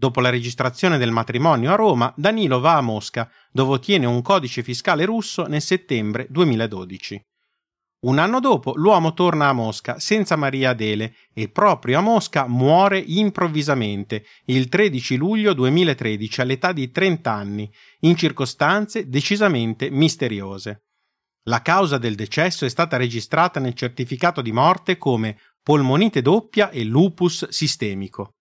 Dopo 0.00 0.22
la 0.22 0.30
registrazione 0.30 0.96
del 0.96 1.10
matrimonio 1.10 1.70
a 1.70 1.74
Roma, 1.74 2.10
Danilo 2.16 2.58
va 2.58 2.78
a 2.78 2.80
Mosca, 2.80 3.30
dove 3.52 3.72
ottiene 3.72 4.06
un 4.06 4.22
codice 4.22 4.62
fiscale 4.62 5.04
russo 5.04 5.44
nel 5.44 5.60
settembre 5.60 6.26
2012. 6.30 7.22
Un 8.06 8.16
anno 8.16 8.40
dopo 8.40 8.72
l'uomo 8.76 9.12
torna 9.12 9.48
a 9.48 9.52
Mosca 9.52 9.98
senza 9.98 10.36
Maria 10.36 10.70
Adele 10.70 11.16
e 11.34 11.50
proprio 11.50 11.98
a 11.98 12.00
Mosca 12.00 12.46
muore 12.48 12.98
improvvisamente 12.98 14.24
il 14.46 14.70
13 14.70 15.16
luglio 15.16 15.52
2013 15.52 16.40
all'età 16.40 16.72
di 16.72 16.90
30 16.90 17.30
anni, 17.30 17.70
in 18.00 18.16
circostanze 18.16 19.06
decisamente 19.06 19.90
misteriose. 19.90 20.84
La 21.42 21.60
causa 21.60 21.98
del 21.98 22.14
decesso 22.14 22.64
è 22.64 22.70
stata 22.70 22.96
registrata 22.96 23.60
nel 23.60 23.74
certificato 23.74 24.40
di 24.40 24.50
morte 24.50 24.96
come 24.96 25.36
polmonite 25.62 26.22
doppia 26.22 26.70
e 26.70 26.84
lupus 26.84 27.50
sistemico. 27.50 28.36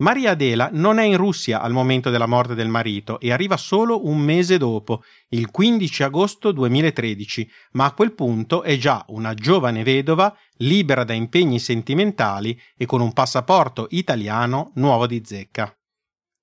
Maria 0.00 0.30
Adela 0.30 0.70
non 0.72 0.98
è 0.98 1.04
in 1.04 1.18
Russia 1.18 1.60
al 1.60 1.72
momento 1.72 2.08
della 2.08 2.26
morte 2.26 2.54
del 2.54 2.68
marito 2.68 3.20
e 3.20 3.32
arriva 3.32 3.58
solo 3.58 4.06
un 4.06 4.18
mese 4.18 4.56
dopo, 4.56 5.02
il 5.28 5.50
15 5.50 6.02
agosto 6.04 6.52
2013, 6.52 7.50
ma 7.72 7.84
a 7.84 7.92
quel 7.92 8.14
punto 8.14 8.62
è 8.62 8.78
già 8.78 9.04
una 9.08 9.34
giovane 9.34 9.82
vedova, 9.82 10.34
libera 10.56 11.04
da 11.04 11.12
impegni 11.12 11.58
sentimentali 11.58 12.58
e 12.78 12.86
con 12.86 13.02
un 13.02 13.12
passaporto 13.12 13.88
italiano 13.90 14.72
nuovo 14.76 15.06
di 15.06 15.20
zecca. 15.22 15.70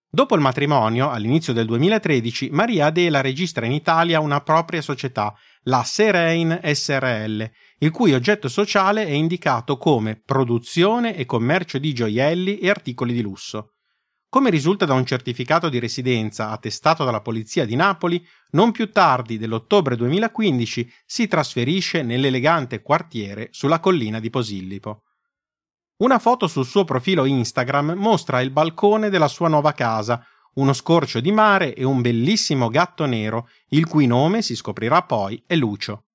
Dopo 0.07 0.35
il 0.35 0.41
matrimonio, 0.41 1.09
all'inizio 1.09 1.51
del 1.51 1.65
2013, 1.65 2.49
Maria 2.51 2.85
Adela 2.85 3.21
registra 3.21 3.65
in 3.65 3.71
Italia 3.71 4.19
una 4.19 4.39
propria 4.41 4.81
società, 4.81 5.35
la 5.63 5.83
Serein 5.83 6.59
SRL, 6.63 7.51
il 7.79 7.91
cui 7.91 8.13
oggetto 8.13 8.47
sociale 8.47 9.05
è 9.05 9.11
indicato 9.11 9.77
come 9.77 10.15
produzione 10.15 11.15
e 11.15 11.25
commercio 11.25 11.77
di 11.77 11.93
gioielli 11.93 12.57
e 12.57 12.69
articoli 12.69 13.13
di 13.13 13.21
lusso. 13.21 13.73
Come 14.29 14.49
risulta 14.49 14.85
da 14.85 14.93
un 14.93 15.05
certificato 15.05 15.69
di 15.69 15.79
residenza 15.79 16.49
attestato 16.49 17.05
dalla 17.05 17.21
Polizia 17.21 17.65
di 17.65 17.75
Napoli, 17.75 18.25
non 18.51 18.71
più 18.71 18.91
tardi 18.91 19.37
dell'ottobre 19.37 19.95
2015 19.95 20.91
si 21.05 21.27
trasferisce 21.27 22.01
nell'elegante 22.01 22.81
quartiere 22.81 23.49
sulla 23.51 23.79
collina 23.79 24.19
di 24.19 24.29
Posillipo. 24.29 25.03
Una 25.97 26.19
foto 26.19 26.47
sul 26.47 26.65
suo 26.65 26.83
profilo 26.83 27.25
Instagram 27.25 27.93
mostra 27.93 28.41
il 28.41 28.51
balcone 28.51 29.09
della 29.09 29.27
sua 29.27 29.47
nuova 29.47 29.71
casa, 29.71 30.23
uno 30.55 30.73
scorcio 30.73 31.19
di 31.19 31.31
mare 31.31 31.73
e 31.73 31.83
un 31.83 32.01
bellissimo 32.01 32.69
gatto 32.69 33.05
nero, 33.05 33.47
il 33.69 33.85
cui 33.87 34.07
nome 34.07 34.41
si 34.41 34.55
scoprirà 34.55 35.03
poi 35.03 35.41
è 35.45 35.55
Lucio. 35.55 36.06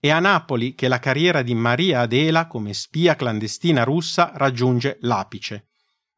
È 0.00 0.10
a 0.10 0.20
Napoli 0.20 0.76
che 0.76 0.86
la 0.86 1.00
carriera 1.00 1.42
di 1.42 1.56
Maria 1.56 2.02
Adela 2.02 2.46
come 2.46 2.72
spia 2.72 3.16
clandestina 3.16 3.82
russa 3.82 4.30
raggiunge 4.36 4.98
l'apice. 5.00 5.70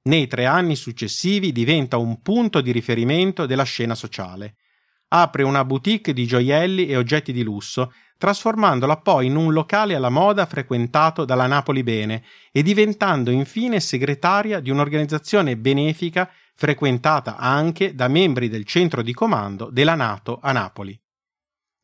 Nei 0.03 0.27
tre 0.27 0.45
anni 0.45 0.77
successivi 0.77 1.51
diventa 1.51 1.97
un 1.97 2.21
punto 2.21 2.61
di 2.61 2.73
riferimento 2.73 3.47
della 3.47 3.63
scena 3.63 3.95
sociale. 3.95 4.57
Apre 5.09 5.45
una 5.45 5.65
boutique 5.65 6.13
di 6.13 6.27
gioielli 6.27 6.89
e 6.89 6.99
oggetti 6.99 7.33
di 7.33 7.43
lusso, 7.43 7.95
trasformandola 8.19 8.99
poi 8.99 9.27
in 9.27 9.37
un 9.37 9.51
locale 9.51 9.95
alla 9.95 10.11
moda 10.11 10.45
frequentato 10.45 11.25
dalla 11.25 11.47
Napoli 11.47 11.83
Bene 11.83 12.23
e 12.53 12.63
diventando 12.63 13.31
infine 13.31 13.81
segretaria 13.81 14.61
di 14.61 14.69
un'organizzazione 14.69 15.57
benefica 15.57 16.31
frequentata 16.55 17.39
anche 17.39 17.95
da 17.95 18.09
membri 18.09 18.51
del 18.51 18.67
centro 18.67 19.01
di 19.01 19.15
comando 19.15 19.71
della 19.71 19.95
Nato 19.95 20.39
a 20.43 20.53
Napoli. 20.53 21.01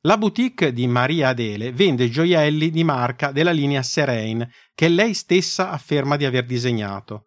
La 0.06 0.18
boutique 0.18 0.72
di 0.72 0.86
Maria 0.86 1.30
Adele 1.30 1.72
vende 1.72 2.08
gioielli 2.08 2.70
di 2.70 2.84
marca 2.84 3.32
della 3.32 3.50
linea 3.50 3.82
Serene 3.82 4.52
che 4.72 4.86
lei 4.86 5.14
stessa 5.14 5.72
afferma 5.72 6.14
di 6.14 6.24
aver 6.24 6.46
disegnato. 6.46 7.26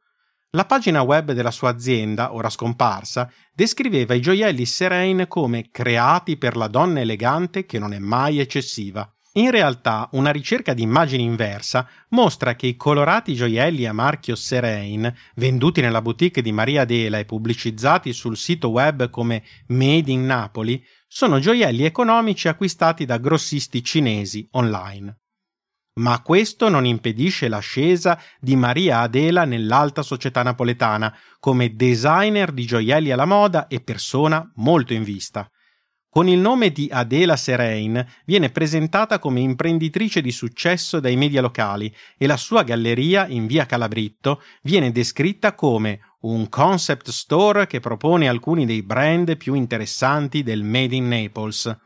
La 0.52 0.64
pagina 0.64 1.02
web 1.02 1.34
della 1.34 1.52
sua 1.52 1.72
azienda, 1.72 2.34
ora 2.34 2.50
scomparsa, 2.50 3.30
descriveva 3.54 4.14
i 4.14 4.22
gioielli 4.22 4.66
Serene 4.66 5.28
come 5.28 5.68
creati 5.72 6.38
per 6.38 6.56
la 6.56 6.70
donna 6.70 7.02
elegante 7.02 7.66
che 7.66 7.80
non 7.80 7.92
è 7.92 8.00
mai 8.00 8.40
eccessiva. 8.40 9.14
In 9.34 9.52
realtà, 9.52 10.08
una 10.14 10.32
ricerca 10.32 10.74
di 10.74 10.82
immagine 10.82 11.22
inversa 11.22 11.86
mostra 12.10 12.56
che 12.56 12.68
i 12.68 12.78
colorati 12.78 13.36
gioielli 13.36 13.86
a 13.88 13.94
marchio 13.94 14.36
Serene, 14.36 15.16
venduti 15.36 15.82
nella 15.82 16.02
boutique 16.02 16.42
di 16.42 16.54
Maria 16.54 16.84
Adela 16.84 17.20
e 17.20 17.26
pubblicizzati 17.26 18.14
sul 18.14 18.38
sito 18.38 18.70
web 18.70 19.10
come 19.10 19.44
Made 19.68 20.10
in 20.10 20.26
Napoli, 20.26 20.82
sono 21.12 21.40
gioielli 21.40 21.86
economici 21.86 22.48
acquistati 22.48 23.04
da 23.04 23.18
grossisti 23.18 23.84
cinesi 23.84 24.48
online. 24.52 25.18
Ma 26.00 26.22
questo 26.22 26.70
non 26.70 26.86
impedisce 26.86 27.48
l'ascesa 27.48 28.22
di 28.40 28.56
Maria 28.56 29.00
Adela 29.00 29.44
nell'alta 29.44 30.04
società 30.04 30.44
napoletana 30.44 31.14
come 31.40 31.76
designer 31.76 32.52
di 32.52 32.64
gioielli 32.64 33.10
alla 33.12 33.26
moda 33.26 33.68
e 33.68 33.82
persona 33.82 34.50
molto 34.58 34.94
in 34.94 35.04
vista. 35.04 35.50
Con 36.12 36.28
il 36.28 36.40
nome 36.40 36.72
di 36.72 36.90
Adela 36.92 37.36
Serein 37.36 38.06
viene 38.26 38.50
presentata 38.50 39.20
come 39.20 39.42
imprenditrice 39.42 40.22
di 40.22 40.32
successo 40.32 41.00
dai 41.00 41.16
media 41.16 41.42
locali 41.42 41.94
e 42.18 42.28
la 42.28 42.38
sua 42.38 42.64
galleria 42.64 43.28
in 43.28 43.48
via 43.48 43.66
Calabritto 43.66 44.42
viene 44.62 44.92
descritta 44.92 45.54
come 45.54 46.00
un 46.22 46.50
concept 46.50 47.10
store 47.10 47.66
che 47.66 47.80
propone 47.80 48.28
alcuni 48.28 48.66
dei 48.66 48.84
brand 48.84 49.38
più 49.38 49.54
interessanti 49.54 50.44
del 50.44 50.64
Made 50.64 50.96
in 50.96 51.08
Naples. 51.08 51.78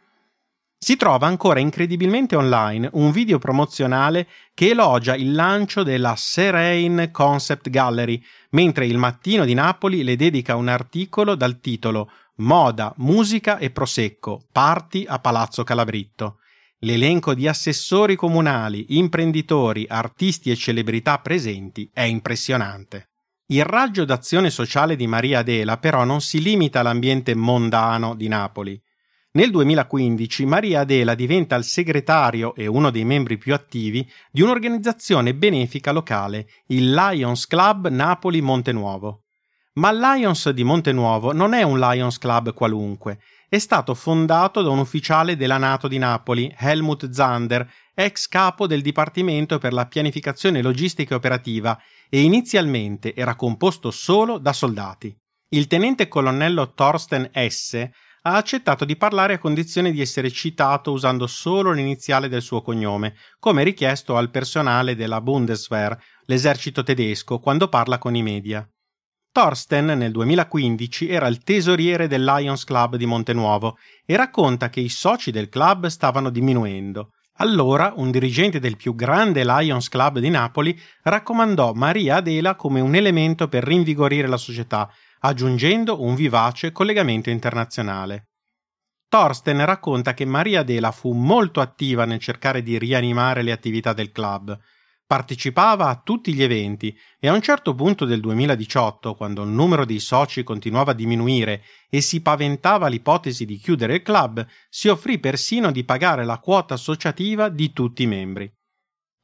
Si 0.83 0.97
trova 0.97 1.27
ancora 1.27 1.59
incredibilmente 1.59 2.35
online 2.35 2.89
un 2.93 3.11
video 3.11 3.37
promozionale 3.37 4.27
che 4.53 4.71
elogia 4.71 5.15
il 5.15 5.31
lancio 5.31 5.83
della 5.83 6.15
Serene 6.17 7.11
Concept 7.11 7.69
Gallery, 7.69 8.21
mentre 8.49 8.85
il 8.87 8.97
Mattino 8.97 9.45
di 9.45 9.53
Napoli 9.53 10.03
le 10.03 10.15
dedica 10.15 10.55
un 10.55 10.67
articolo 10.67 11.35
dal 11.35 11.59
titolo 11.59 12.09
Moda, 12.37 12.93
musica 12.97 13.59
e 13.59 13.69
prosecco, 13.69 14.47
parti 14.51 15.05
a 15.07 15.19
Palazzo 15.19 15.63
Calabritto. 15.63 16.39
L'elenco 16.79 17.33
di 17.33 17.47
assessori 17.47 18.15
comunali, 18.15 18.97
imprenditori, 18.97 19.85
artisti 19.87 20.51
e 20.51 20.55
celebrità 20.55 21.19
presenti 21.19 21.89
è 21.93 22.01
impressionante. 22.01 23.12
Il 23.47 23.65
raggio 23.65 24.05
d'azione 24.05 24.49
sociale 24.49 24.95
di 24.95 25.05
Maria 25.05 25.39
Adela 25.39 25.77
però 25.77 26.05
non 26.05 26.21
si 26.21 26.41
limita 26.41 26.79
all'ambiente 26.79 27.35
mondano 27.35 28.15
di 28.15 28.29
Napoli. 28.29 28.81
Nel 29.31 29.51
2015 29.51 30.45
Maria 30.45 30.81
Adela 30.81 31.13
diventa 31.13 31.55
il 31.55 31.65
segretario 31.65 32.55
e 32.55 32.67
uno 32.67 32.89
dei 32.89 33.03
membri 33.03 33.37
più 33.37 33.53
attivi 33.53 34.09
di 34.31 34.41
un'organizzazione 34.41 35.35
benefica 35.35 35.91
locale, 35.91 36.47
il 36.67 36.93
Lions 36.93 37.45
Club 37.45 37.89
Napoli 37.89 38.41
Montenuovo. 38.41 39.23
Ma 39.73 39.89
il 39.89 39.99
Lions 39.99 40.49
di 40.51 40.63
Montenuovo 40.63 41.33
non 41.33 41.53
è 41.53 41.63
un 41.63 41.79
Lions 41.79 42.19
Club 42.19 42.53
qualunque, 42.53 43.19
è 43.53 43.59
stato 43.59 43.93
fondato 43.93 44.63
da 44.63 44.71
un 44.71 44.79
ufficiale 44.79 45.35
della 45.35 45.59
Nato 45.59 45.87
di 45.87 45.99
Napoli, 45.99 46.51
Helmut 46.57 47.11
Zander, 47.11 47.71
ex 47.93 48.27
capo 48.27 48.65
del 48.65 48.81
Dipartimento 48.81 49.59
per 49.59 49.73
la 49.73 49.85
pianificazione 49.85 50.59
logistica 50.63 51.13
e 51.13 51.17
operativa, 51.17 51.79
e 52.09 52.21
inizialmente 52.21 53.13
era 53.13 53.35
composto 53.35 53.91
solo 53.91 54.39
da 54.39 54.53
soldati. 54.53 55.15
Il 55.49 55.67
tenente 55.67 56.07
colonnello 56.07 56.73
Thorsten 56.73 57.29
S. 57.31 57.75
ha 58.23 58.35
accettato 58.35 58.85
di 58.85 58.95
parlare 58.95 59.35
a 59.35 59.37
condizione 59.37 59.91
di 59.91 60.01
essere 60.01 60.31
citato 60.31 60.91
usando 60.91 61.27
solo 61.27 61.73
l'iniziale 61.73 62.29
del 62.29 62.41
suo 62.41 62.63
cognome, 62.63 63.13
come 63.37 63.61
richiesto 63.61 64.17
al 64.17 64.31
personale 64.31 64.95
della 64.95 65.21
Bundeswehr, 65.21 65.95
l'esercito 66.25 66.81
tedesco, 66.81 67.37
quando 67.37 67.67
parla 67.67 67.99
con 67.99 68.15
i 68.15 68.23
media. 68.23 68.67
Thorsten 69.33 69.85
nel 69.85 70.11
2015 70.11 71.09
era 71.09 71.25
il 71.25 71.41
tesoriere 71.41 72.07
del 72.07 72.23
Lions 72.23 72.65
Club 72.65 72.97
di 72.97 73.07
Montenuovo 73.07 73.79
e 74.05 74.15
racconta 74.15 74.69
che 74.69 74.79
i 74.79 74.89
soci 74.89 75.31
del 75.31 75.49
club 75.49 75.87
stavano 75.87 76.29
diminuendo. 76.29 77.13
Allora 77.37 77.93
un 77.95 78.11
dirigente 78.11 78.59
del 78.59 78.77
più 78.77 78.93
grande 78.93 79.43
Lions 79.43 79.89
Club 79.89 80.19
di 80.19 80.29
Napoli 80.29 80.79
raccomandò 81.01 81.73
Maria 81.73 82.17
Adela 82.17 82.53
come 82.53 82.79
un 82.79 82.93
elemento 82.93 83.47
per 83.47 83.63
rinvigorire 83.63 84.27
la 84.27 84.37
società, 84.37 84.87
aggiungendo 85.21 85.99
un 86.03 86.13
vivace 86.13 86.71
collegamento 86.71 87.31
internazionale. 87.31 88.27
Thorsten 89.09 89.65
racconta 89.65 90.13
che 90.13 90.25
Maria 90.25 90.59
Adela 90.59 90.91
fu 90.91 91.11
molto 91.13 91.59
attiva 91.59 92.05
nel 92.05 92.19
cercare 92.19 92.61
di 92.61 92.77
rianimare 92.77 93.41
le 93.41 93.51
attività 93.51 93.93
del 93.93 94.11
club. 94.11 94.55
Partecipava 95.05 95.87
a 95.87 96.01
tutti 96.03 96.33
gli 96.33 96.41
eventi 96.41 96.97
e 97.19 97.27
a 97.27 97.33
un 97.33 97.41
certo 97.41 97.75
punto 97.75 98.05
del 98.05 98.19
2018, 98.19 99.15
quando 99.15 99.43
il 99.43 99.49
numero 99.49 99.85
dei 99.85 99.99
soci 99.99 100.43
continuava 100.43 100.91
a 100.91 100.95
diminuire 100.95 101.63
e 101.89 102.01
si 102.01 102.21
paventava 102.21 102.87
l'ipotesi 102.87 103.45
di 103.45 103.57
chiudere 103.57 103.95
il 103.95 104.01
club, 104.01 104.45
si 104.69 104.87
offrì 104.87 105.19
persino 105.19 105.71
di 105.71 105.83
pagare 105.83 106.25
la 106.25 106.39
quota 106.39 106.73
associativa 106.73 107.49
di 107.49 107.73
tutti 107.73 108.03
i 108.03 108.07
membri. 108.07 108.51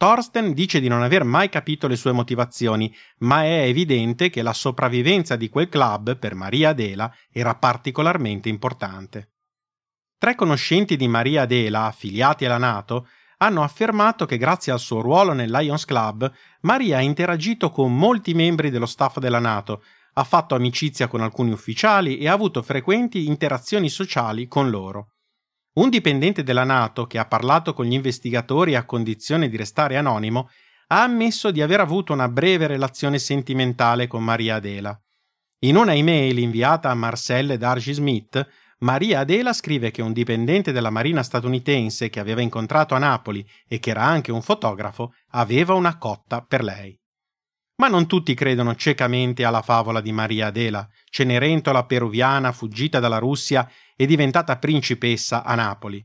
Thorsten 0.00 0.54
dice 0.54 0.80
di 0.80 0.88
non 0.88 1.02
aver 1.02 1.24
mai 1.24 1.50
capito 1.50 1.86
le 1.86 1.96
sue 1.96 2.12
motivazioni, 2.12 2.90
ma 3.18 3.44
è 3.44 3.64
evidente 3.64 4.30
che 4.30 4.40
la 4.40 4.54
sopravvivenza 4.54 5.36
di 5.36 5.50
quel 5.50 5.68
club 5.68 6.16
per 6.16 6.34
Maria 6.34 6.70
Adela 6.70 7.14
era 7.30 7.54
particolarmente 7.54 8.48
importante. 8.48 9.32
Tre 10.16 10.34
conoscenti 10.34 10.96
di 10.96 11.06
Maria 11.06 11.42
Adela, 11.42 11.84
affiliati 11.84 12.46
alla 12.46 12.56
Nato, 12.56 13.08
hanno 13.42 13.62
affermato 13.62 14.26
che 14.26 14.36
grazie 14.36 14.72
al 14.72 14.80
suo 14.80 15.00
ruolo 15.00 15.32
nel 15.32 15.50
Lions 15.50 15.84
Club, 15.84 16.30
Maria 16.62 16.98
ha 16.98 17.00
interagito 17.00 17.70
con 17.70 17.96
molti 17.96 18.34
membri 18.34 18.70
dello 18.70 18.86
staff 18.86 19.18
della 19.18 19.38
Nato, 19.38 19.82
ha 20.14 20.24
fatto 20.24 20.54
amicizia 20.54 21.08
con 21.08 21.22
alcuni 21.22 21.50
ufficiali 21.50 22.18
e 22.18 22.28
ha 22.28 22.32
avuto 22.32 22.62
frequenti 22.62 23.26
interazioni 23.26 23.88
sociali 23.88 24.46
con 24.46 24.68
loro. 24.68 25.14
Un 25.72 25.88
dipendente 25.88 26.42
della 26.42 26.64
Nato 26.64 27.06
che 27.06 27.18
ha 27.18 27.26
parlato 27.26 27.72
con 27.72 27.86
gli 27.86 27.94
investigatori 27.94 28.74
a 28.74 28.84
condizione 28.84 29.48
di 29.48 29.56
restare 29.56 29.96
anonimo 29.96 30.50
ha 30.88 31.02
ammesso 31.02 31.50
di 31.50 31.62
aver 31.62 31.80
avuto 31.80 32.12
una 32.12 32.28
breve 32.28 32.66
relazione 32.66 33.18
sentimentale 33.18 34.06
con 34.06 34.22
Maria 34.22 34.56
Adela. 34.56 35.00
In 35.60 35.76
una 35.76 35.94
email 35.94 36.38
inviata 36.38 36.90
a 36.90 36.94
Marcelle 36.94 37.56
Dargy 37.56 37.92
Smith, 37.92 38.46
Maria 38.82 39.20
Adela 39.20 39.52
scrive 39.52 39.90
che 39.90 40.00
un 40.00 40.14
dipendente 40.14 40.72
della 40.72 40.88
Marina 40.88 41.22
statunitense 41.22 42.08
che 42.08 42.18
aveva 42.18 42.40
incontrato 42.40 42.94
a 42.94 42.98
Napoli 42.98 43.46
e 43.68 43.78
che 43.78 43.90
era 43.90 44.04
anche 44.04 44.32
un 44.32 44.40
fotografo 44.40 45.12
aveva 45.32 45.74
una 45.74 45.98
cotta 45.98 46.40
per 46.40 46.62
lei. 46.62 46.98
Ma 47.76 47.88
non 47.88 48.06
tutti 48.06 48.32
credono 48.32 48.74
ciecamente 48.74 49.44
alla 49.44 49.60
favola 49.60 50.00
di 50.00 50.12
Maria 50.12 50.46
Adela, 50.46 50.88
cenerentola 51.10 51.84
peruviana 51.84 52.52
fuggita 52.52 53.00
dalla 53.00 53.18
Russia 53.18 53.70
e 53.96 54.06
diventata 54.06 54.56
principessa 54.56 55.44
a 55.44 55.54
Napoli. 55.54 56.02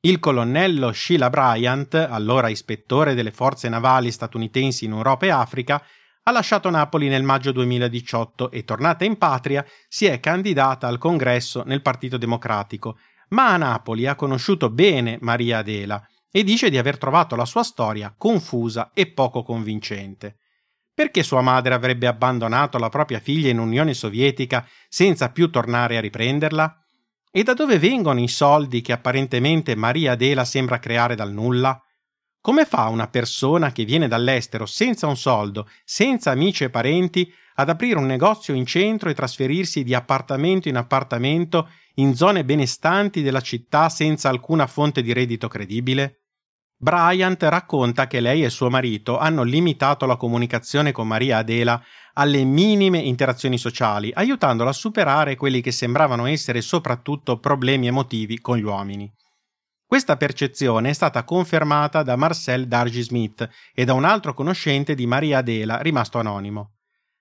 Il 0.00 0.18
colonnello 0.18 0.92
Sheila 0.92 1.28
Bryant, 1.28 1.94
allora 1.94 2.48
ispettore 2.48 3.14
delle 3.14 3.30
forze 3.30 3.68
navali 3.68 4.10
statunitensi 4.10 4.86
in 4.86 4.92
Europa 4.92 5.26
e 5.26 5.30
Africa, 5.30 5.82
ha 6.28 6.32
lasciato 6.32 6.70
Napoli 6.70 7.06
nel 7.06 7.22
maggio 7.22 7.52
2018 7.52 8.50
e, 8.50 8.64
tornata 8.64 9.04
in 9.04 9.16
patria, 9.16 9.64
si 9.86 10.06
è 10.06 10.18
candidata 10.18 10.88
al 10.88 10.98
congresso 10.98 11.62
nel 11.64 11.82
Partito 11.82 12.16
Democratico, 12.16 12.98
ma 13.28 13.50
a 13.50 13.56
Napoli 13.56 14.08
ha 14.08 14.16
conosciuto 14.16 14.68
bene 14.68 15.18
Maria 15.20 15.58
Adela 15.58 16.04
e 16.28 16.42
dice 16.42 16.68
di 16.68 16.78
aver 16.78 16.98
trovato 16.98 17.36
la 17.36 17.44
sua 17.44 17.62
storia 17.62 18.12
confusa 18.16 18.90
e 18.92 19.06
poco 19.06 19.44
convincente. 19.44 20.38
Perché 20.92 21.22
sua 21.22 21.42
madre 21.42 21.74
avrebbe 21.74 22.08
abbandonato 22.08 22.76
la 22.78 22.88
propria 22.88 23.20
figlia 23.20 23.50
in 23.50 23.60
Unione 23.60 23.94
Sovietica 23.94 24.66
senza 24.88 25.30
più 25.30 25.48
tornare 25.48 25.96
a 25.96 26.00
riprenderla? 26.00 26.76
E 27.30 27.42
da 27.44 27.54
dove 27.54 27.78
vengono 27.78 28.18
i 28.18 28.28
soldi 28.28 28.80
che 28.80 28.92
apparentemente 28.92 29.76
Maria 29.76 30.12
Adela 30.12 30.44
sembra 30.44 30.80
creare 30.80 31.14
dal 31.14 31.32
nulla? 31.32 31.80
Come 32.46 32.64
fa 32.64 32.86
una 32.86 33.08
persona 33.08 33.72
che 33.72 33.84
viene 33.84 34.06
dall'estero 34.06 34.66
senza 34.66 35.08
un 35.08 35.16
soldo, 35.16 35.68
senza 35.82 36.30
amici 36.30 36.62
e 36.62 36.70
parenti, 36.70 37.28
ad 37.56 37.68
aprire 37.68 37.98
un 37.98 38.06
negozio 38.06 38.54
in 38.54 38.64
centro 38.64 39.10
e 39.10 39.14
trasferirsi 39.14 39.82
di 39.82 39.94
appartamento 39.94 40.68
in 40.68 40.76
appartamento 40.76 41.68
in 41.94 42.14
zone 42.14 42.44
benestanti 42.44 43.22
della 43.22 43.40
città 43.40 43.88
senza 43.88 44.28
alcuna 44.28 44.68
fonte 44.68 45.02
di 45.02 45.12
reddito 45.12 45.48
credibile? 45.48 46.26
Bryant 46.76 47.42
racconta 47.42 48.06
che 48.06 48.20
lei 48.20 48.44
e 48.44 48.50
suo 48.50 48.70
marito 48.70 49.18
hanno 49.18 49.42
limitato 49.42 50.06
la 50.06 50.14
comunicazione 50.14 50.92
con 50.92 51.08
Maria 51.08 51.38
Adela 51.38 51.82
alle 52.12 52.44
minime 52.44 52.98
interazioni 52.98 53.58
sociali, 53.58 54.12
aiutandola 54.14 54.70
a 54.70 54.72
superare 54.72 55.34
quelli 55.34 55.60
che 55.60 55.72
sembravano 55.72 56.26
essere 56.26 56.60
soprattutto 56.60 57.40
problemi 57.40 57.88
emotivi 57.88 58.38
con 58.38 58.56
gli 58.56 58.62
uomini. 58.62 59.12
Questa 59.88 60.16
percezione 60.16 60.90
è 60.90 60.92
stata 60.92 61.22
confermata 61.22 62.02
da 62.02 62.16
Marcel 62.16 62.66
Dargy 62.66 63.02
Smith 63.02 63.48
e 63.72 63.84
da 63.84 63.92
un 63.92 64.04
altro 64.04 64.34
conoscente 64.34 64.96
di 64.96 65.06
Maria 65.06 65.38
Adela, 65.38 65.80
rimasto 65.80 66.18
anonimo. 66.18 66.72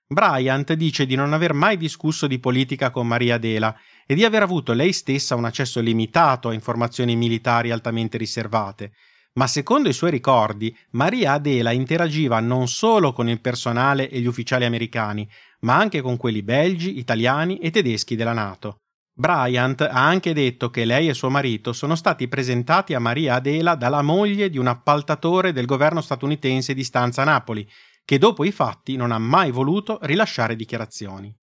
Bryant 0.08 0.74
dice 0.74 1.06
di 1.06 1.14
non 1.14 1.32
aver 1.34 1.54
mai 1.54 1.78
discusso 1.78 2.26
di 2.26 2.40
politica 2.40 2.90
con 2.90 3.06
Maria 3.06 3.36
Adela 3.36 3.76
e 4.08 4.16
di 4.16 4.26
aver 4.26 4.42
avuto 4.42 4.74
lei 4.74 4.94
stessa 4.94 5.36
un 5.36 5.46
accesso 5.46 5.80
limitato 5.80 6.50
a 6.50 6.54
informazioni 6.54 7.16
militari 7.16 7.70
altamente 7.70 8.18
riservate, 8.18 8.94
ma 9.34 9.46
secondo 9.46 9.88
i 9.88 9.94
suoi 9.94 10.10
ricordi 10.10 10.76
Maria 10.92 11.34
Adela 11.34 11.72
interagiva 11.72 12.40
non 12.40 12.68
solo 12.68 13.14
con 13.14 13.30
il 13.30 13.42
personale 13.42 14.10
e 14.10 14.20
gli 14.20 14.28
ufficiali 14.28 14.66
americani, 14.66 15.30
ma 15.60 15.78
anche 15.78 16.02
con 16.02 16.18
quelli 16.18 16.42
belgi, 16.42 16.98
italiani 16.98 17.60
e 17.60 17.70
tedeschi 17.70 18.16
della 18.16 18.34
Nato. 18.34 18.85
Bryant 19.18 19.80
ha 19.80 20.06
anche 20.06 20.34
detto 20.34 20.70
che 20.70 20.84
lei 20.84 21.08
e 21.08 21.14
suo 21.14 21.30
marito 21.30 21.72
sono 21.72 21.96
stati 21.96 22.28
presentati 22.28 22.94
a 22.94 23.00
Maria 23.00 23.36
Adela 23.36 23.76
dalla 23.76 24.02
moglie 24.02 24.50
di 24.50 24.58
un 24.58 24.68
appaltatore 24.68 25.54
del 25.54 25.66
governo 25.66 26.02
statunitense 26.02 26.74
di 26.74 26.84
stanza 26.84 27.24
Napoli, 27.24 27.66
che 28.04 28.18
dopo 28.18 28.44
i 28.44 28.52
fatti 28.52 28.98
non 28.98 29.14
ha 29.14 29.18
mai 29.18 29.52
voluto 29.52 30.00
rilasciare 30.02 30.58
dichiarazioni. 30.58 31.34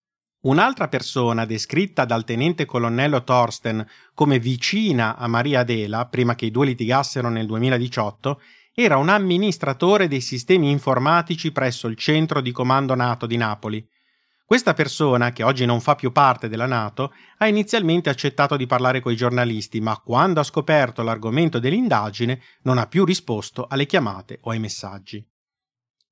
Un'altra 0.43 0.89
persona 0.89 1.47
descritta 1.47 2.05
dal 2.05 2.25
tenente 2.25 2.67
colonnello 2.67 3.25
Thorsten 3.25 3.87
come 4.13 4.39
vicina 4.39 5.17
a 5.17 5.27
Maria 5.27 5.61
Adela, 5.61 6.07
prima 6.09 6.35
che 6.35 6.45
i 6.45 6.51
due 6.51 6.67
litigassero 6.67 7.31
nel 7.31 7.47
2018, 7.47 8.39
era 8.75 8.99
un 8.99 9.09
amministratore 9.09 10.09
dei 10.09 10.21
sistemi 10.21 10.71
informatici 10.71 11.53
presso 11.53 11.87
il 11.89 11.97
centro 11.97 12.43
di 12.43 12.53
comando 12.53 12.95
NATO 12.95 13.25
di 13.25 13.39
Napoli, 13.39 13.87
questa 14.53 14.75
persona, 14.75 15.33
che 15.33 15.45
oggi 15.45 15.65
non 15.65 15.81
fa 15.81 15.95
più 15.95 16.13
parte 16.13 16.47
della 16.47 16.67
Nato, 16.67 17.15
ha 17.39 17.49
inizialmente 17.49 18.11
accettato 18.11 18.59
di 18.59 18.67
parlare 18.67 19.01
coi 19.01 19.17
giornalisti, 19.17 19.81
ma 19.81 19.97
quando 19.97 20.41
ha 20.41 20.45
scoperto 20.45 21.03
l'argomento 21.03 21.59
dell'indagine 21.59 22.39
non 22.65 22.77
ha 22.77 22.87
più 22.87 23.07
risposto 23.07 23.67
alle 23.67 23.87
chiamate 23.87 24.41
o 24.43 24.51
ai 24.51 24.59
messaggi. 24.59 25.27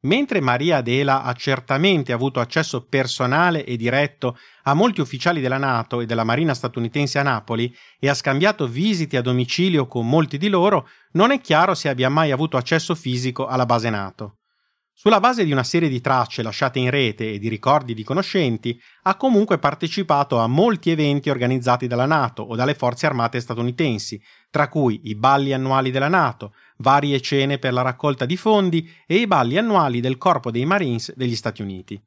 Mentre 0.04 0.40
Maria 0.40 0.78
Adela 0.78 1.22
ha 1.22 1.34
certamente 1.34 2.14
avuto 2.14 2.40
accesso 2.40 2.86
personale 2.86 3.66
e 3.66 3.76
diretto 3.76 4.38
a 4.62 4.72
molti 4.72 5.02
ufficiali 5.02 5.42
della 5.42 5.58
Nato 5.58 6.00
e 6.00 6.06
della 6.06 6.24
Marina 6.24 6.54
statunitense 6.54 7.18
a 7.18 7.22
Napoli 7.22 7.70
e 7.98 8.08
ha 8.08 8.14
scambiato 8.14 8.66
visite 8.66 9.18
a 9.18 9.20
domicilio 9.20 9.86
con 9.86 10.08
molti 10.08 10.38
di 10.38 10.48
loro, 10.48 10.88
non 11.12 11.30
è 11.30 11.42
chiaro 11.42 11.74
se 11.74 11.90
abbia 11.90 12.08
mai 12.08 12.30
avuto 12.30 12.56
accesso 12.56 12.94
fisico 12.94 13.46
alla 13.46 13.66
base 13.66 13.90
Nato. 13.90 14.39
Sulla 15.02 15.18
base 15.18 15.46
di 15.46 15.52
una 15.52 15.64
serie 15.64 15.88
di 15.88 16.02
tracce 16.02 16.42
lasciate 16.42 16.78
in 16.78 16.90
rete 16.90 17.32
e 17.32 17.38
di 17.38 17.48
ricordi 17.48 17.94
di 17.94 18.04
conoscenti, 18.04 18.78
ha 19.04 19.16
comunque 19.16 19.58
partecipato 19.58 20.38
a 20.38 20.46
molti 20.46 20.90
eventi 20.90 21.30
organizzati 21.30 21.86
dalla 21.86 22.04
Nato 22.04 22.42
o 22.42 22.54
dalle 22.54 22.74
forze 22.74 23.06
armate 23.06 23.40
statunitensi, 23.40 24.22
tra 24.50 24.68
cui 24.68 25.00
i 25.04 25.14
balli 25.14 25.54
annuali 25.54 25.90
della 25.90 26.08
Nato, 26.08 26.52
varie 26.76 27.18
cene 27.22 27.56
per 27.56 27.72
la 27.72 27.80
raccolta 27.80 28.26
di 28.26 28.36
fondi 28.36 28.86
e 29.06 29.14
i 29.14 29.26
balli 29.26 29.56
annuali 29.56 30.00
del 30.00 30.18
Corpo 30.18 30.50
dei 30.50 30.66
Marines 30.66 31.14
degli 31.16 31.34
Stati 31.34 31.62
Uniti. 31.62 31.98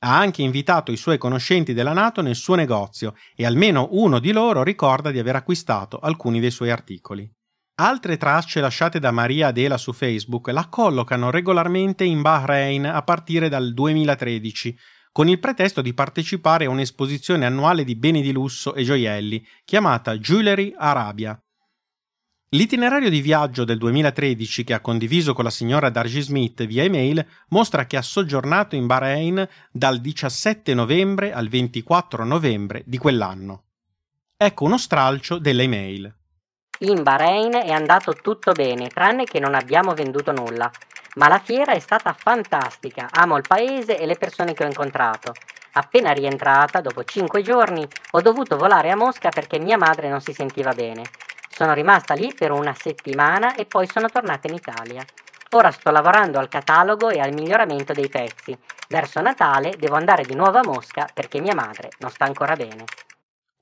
Ha 0.00 0.18
anche 0.18 0.42
invitato 0.42 0.90
i 0.90 0.96
suoi 0.96 1.18
conoscenti 1.18 1.72
della 1.72 1.92
Nato 1.92 2.20
nel 2.20 2.34
suo 2.34 2.56
negozio 2.56 3.14
e 3.36 3.46
almeno 3.46 3.90
uno 3.92 4.18
di 4.18 4.32
loro 4.32 4.64
ricorda 4.64 5.12
di 5.12 5.20
aver 5.20 5.36
acquistato 5.36 6.00
alcuni 6.00 6.40
dei 6.40 6.50
suoi 6.50 6.72
articoli. 6.72 7.30
Altre 7.76 8.16
tracce 8.16 8.60
lasciate 8.60 9.00
da 9.00 9.10
Maria 9.10 9.48
Adela 9.48 9.76
su 9.78 9.92
Facebook 9.92 10.46
la 10.48 10.68
collocano 10.68 11.30
regolarmente 11.30 12.04
in 12.04 12.22
Bahrain 12.22 12.86
a 12.86 13.02
partire 13.02 13.48
dal 13.48 13.74
2013, 13.74 14.78
con 15.10 15.28
il 15.28 15.40
pretesto 15.40 15.82
di 15.82 15.92
partecipare 15.92 16.66
a 16.66 16.70
un'esposizione 16.70 17.44
annuale 17.44 17.82
di 17.82 17.96
beni 17.96 18.22
di 18.22 18.30
lusso 18.30 18.76
e 18.76 18.84
gioielli 18.84 19.44
chiamata 19.64 20.16
Jewelry 20.16 20.72
Arabia. 20.76 21.36
L'itinerario 22.50 23.10
di 23.10 23.20
viaggio 23.20 23.64
del 23.64 23.78
2013 23.78 24.62
che 24.62 24.74
ha 24.74 24.80
condiviso 24.80 25.34
con 25.34 25.42
la 25.42 25.50
signora 25.50 25.90
Dargy 25.90 26.20
Smith 26.20 26.64
via 26.66 26.84
email 26.84 27.26
mostra 27.48 27.86
che 27.86 27.96
ha 27.96 28.02
soggiornato 28.02 28.76
in 28.76 28.86
Bahrain 28.86 29.48
dal 29.72 30.00
17 30.00 30.74
novembre 30.74 31.32
al 31.32 31.48
24 31.48 32.22
novembre 32.22 32.84
di 32.86 32.98
quell'anno. 32.98 33.64
Ecco 34.36 34.64
uno 34.64 34.78
stralcio 34.78 35.38
delle 35.38 35.64
email. 35.64 36.14
In 36.78 37.04
Bahrain 37.04 37.54
è 37.54 37.70
andato 37.70 38.14
tutto 38.14 38.50
bene, 38.50 38.88
tranne 38.88 39.24
che 39.24 39.38
non 39.38 39.54
abbiamo 39.54 39.94
venduto 39.94 40.32
nulla. 40.32 40.68
Ma 41.14 41.28
la 41.28 41.38
fiera 41.38 41.72
è 41.72 41.78
stata 41.78 42.12
fantastica, 42.12 43.08
amo 43.12 43.36
il 43.36 43.44
paese 43.46 43.96
e 43.96 44.06
le 44.06 44.16
persone 44.16 44.54
che 44.54 44.64
ho 44.64 44.66
incontrato. 44.66 45.32
Appena 45.74 46.10
rientrata, 46.10 46.80
dopo 46.80 47.04
cinque 47.04 47.42
giorni, 47.42 47.86
ho 48.10 48.20
dovuto 48.20 48.56
volare 48.56 48.90
a 48.90 48.96
Mosca 48.96 49.28
perché 49.28 49.60
mia 49.60 49.78
madre 49.78 50.08
non 50.08 50.20
si 50.20 50.32
sentiva 50.32 50.72
bene. 50.72 51.04
Sono 51.48 51.74
rimasta 51.74 52.14
lì 52.14 52.34
per 52.34 52.50
una 52.50 52.74
settimana 52.74 53.54
e 53.54 53.66
poi 53.66 53.86
sono 53.86 54.08
tornata 54.08 54.48
in 54.48 54.54
Italia. 54.54 55.04
Ora 55.50 55.70
sto 55.70 55.92
lavorando 55.92 56.40
al 56.40 56.48
catalogo 56.48 57.08
e 57.10 57.20
al 57.20 57.32
miglioramento 57.32 57.92
dei 57.92 58.08
pezzi. 58.08 58.58
Verso 58.88 59.20
Natale 59.20 59.76
devo 59.78 59.94
andare 59.94 60.24
di 60.24 60.34
nuovo 60.34 60.58
a 60.58 60.64
Mosca 60.64 61.08
perché 61.14 61.40
mia 61.40 61.54
madre 61.54 61.90
non 61.98 62.10
sta 62.10 62.24
ancora 62.24 62.56
bene. 62.56 62.84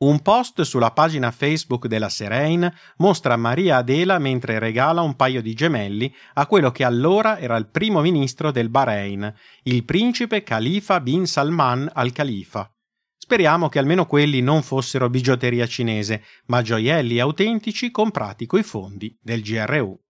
Un 0.02 0.20
post 0.20 0.62
sulla 0.62 0.90
pagina 0.90 1.30
Facebook 1.30 1.86
della 1.86 2.08
Serein 2.08 2.68
mostra 2.96 3.36
Maria 3.36 3.76
Adela 3.76 4.18
mentre 4.18 4.58
regala 4.58 5.00
un 5.00 5.14
paio 5.14 5.40
di 5.40 5.54
gemelli 5.54 6.12
a 6.34 6.46
quello 6.46 6.72
che 6.72 6.82
allora 6.82 7.38
era 7.38 7.56
il 7.56 7.68
primo 7.68 8.00
ministro 8.00 8.50
del 8.50 8.68
Bahrain, 8.68 9.32
il 9.62 9.84
principe 9.84 10.42
Khalifa 10.42 10.98
bin 10.98 11.24
Salman 11.24 11.88
al-Khalifa. 11.92 12.68
Speriamo 13.16 13.68
che 13.68 13.78
almeno 13.78 14.06
quelli 14.06 14.40
non 14.40 14.62
fossero 14.62 15.08
bigiotteria 15.08 15.68
cinese, 15.68 16.24
ma 16.46 16.62
gioielli 16.62 17.20
autentici 17.20 17.92
comprati 17.92 18.46
coi 18.46 18.64
fondi 18.64 19.16
del 19.22 19.40
GRU. 19.40 20.00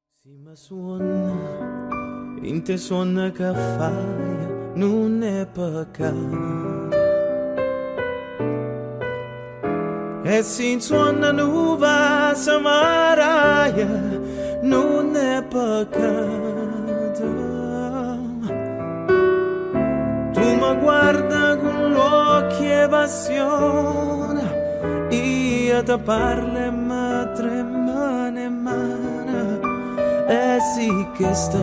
E 10.25 10.43
sin 10.45 10.81
suona 10.81 11.33
nuova 11.33 12.33
samaraia 12.35 13.89
non 14.63 15.17
è 15.17 15.43
peccato. 15.43 17.31
Tu 20.33 20.41
mi 20.41 20.77
guarda 20.81 21.57
con 21.57 21.93
l'occhio 21.93 22.85
e 22.85 22.89
passione, 22.89 24.45
io 25.11 25.83
ti 25.83 25.99
parlo 26.05 26.71
mi 26.71 27.29
tremane 27.35 28.49
mano. 28.49 29.61
E 30.29 30.59
sì 30.75 31.07
che 31.17 31.35
sta 31.35 31.59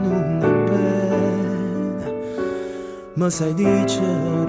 non 0.00 0.40
è 0.40 0.52
bene, 0.70 2.14
ma 3.12 3.28
sai 3.28 3.52
dicere 3.52 4.41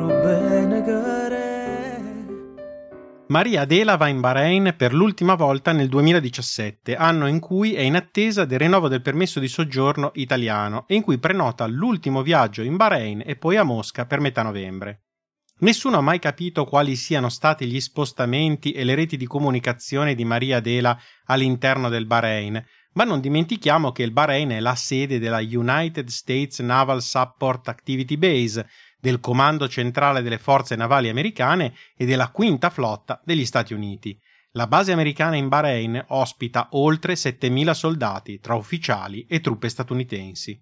Maria 3.33 3.61
Adela 3.61 3.97
va 3.97 4.09
in 4.09 4.19
Bahrain 4.19 4.75
per 4.77 4.93
l'ultima 4.93 5.33
volta 5.33 5.71
nel 5.71 5.89
2017, 5.89 6.95
anno 6.95 7.25
in 7.25 7.39
cui 7.39 7.73
è 7.73 7.81
in 7.81 7.95
attesa 7.95 8.45
del 8.45 8.59
rinnovo 8.59 8.87
del 8.87 9.01
permesso 9.01 9.39
di 9.39 9.47
soggiorno 9.47 10.11
italiano 10.13 10.85
e 10.87 10.93
in 10.93 11.01
cui 11.01 11.17
prenota 11.17 11.65
l'ultimo 11.65 12.21
viaggio 12.21 12.61
in 12.61 12.75
Bahrain 12.75 13.23
e 13.25 13.35
poi 13.35 13.57
a 13.57 13.63
Mosca 13.63 14.05
per 14.05 14.19
metà 14.19 14.43
novembre. 14.43 15.05
Nessuno 15.61 15.97
ha 15.97 16.01
mai 16.01 16.19
capito 16.19 16.65
quali 16.65 16.95
siano 16.95 17.29
stati 17.29 17.65
gli 17.65 17.79
spostamenti 17.79 18.71
e 18.71 18.83
le 18.83 18.93
reti 18.93 19.17
di 19.17 19.25
comunicazione 19.25 20.13
di 20.13 20.25
Maria 20.25 20.57
Adela 20.57 20.95
all'interno 21.25 21.89
del 21.89 22.05
Bahrain, 22.05 22.63
ma 22.93 23.03
non 23.03 23.19
dimentichiamo 23.19 23.91
che 23.91 24.03
il 24.03 24.11
Bahrain 24.11 24.49
è 24.49 24.59
la 24.59 24.75
sede 24.75 25.17
della 25.17 25.39
United 25.39 26.07
States 26.09 26.59
Naval 26.59 27.01
Support 27.01 27.67
Activity 27.67 28.15
Base, 28.15 28.67
del 29.03 29.19
Comando 29.19 29.67
Centrale 29.67 30.21
delle 30.21 30.37
Forze 30.37 30.77
Navali 30.77 31.09
Americane 31.09 31.73
e 31.93 32.05
della 32.05 32.29
Quinta 32.29 32.69
Flotta 32.69 33.21
degli 33.25 33.45
Stati 33.45 33.73
Uniti. 33.73 34.17
La 34.51 34.65
base 34.65 34.93
americana 34.93 35.35
in 35.35 35.49
Bahrain 35.49 36.05
ospita 36.07 36.69
oltre 36.71 37.15
7.000 37.15 37.71
soldati 37.71 38.39
tra 38.39 38.55
ufficiali 38.55 39.25
e 39.25 39.41
truppe 39.41 39.67
statunitensi. 39.67 40.57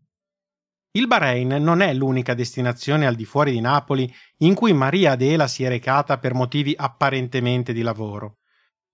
Il 0.93 1.05
Bahrain 1.05 1.49
non 1.61 1.81
è 1.81 1.93
l'unica 1.93 2.33
destinazione 2.33 3.05
al 3.05 3.13
di 3.13 3.25
fuori 3.25 3.51
di 3.51 3.61
Napoli 3.61 4.11
in 4.37 4.55
cui 4.55 4.73
Maria 4.73 5.11
Adela 5.11 5.45
si 5.45 5.63
è 5.63 5.67
recata 5.67 6.17
per 6.17 6.33
motivi 6.33 6.73
apparentemente 6.75 7.73
di 7.73 7.83
lavoro. 7.83 8.39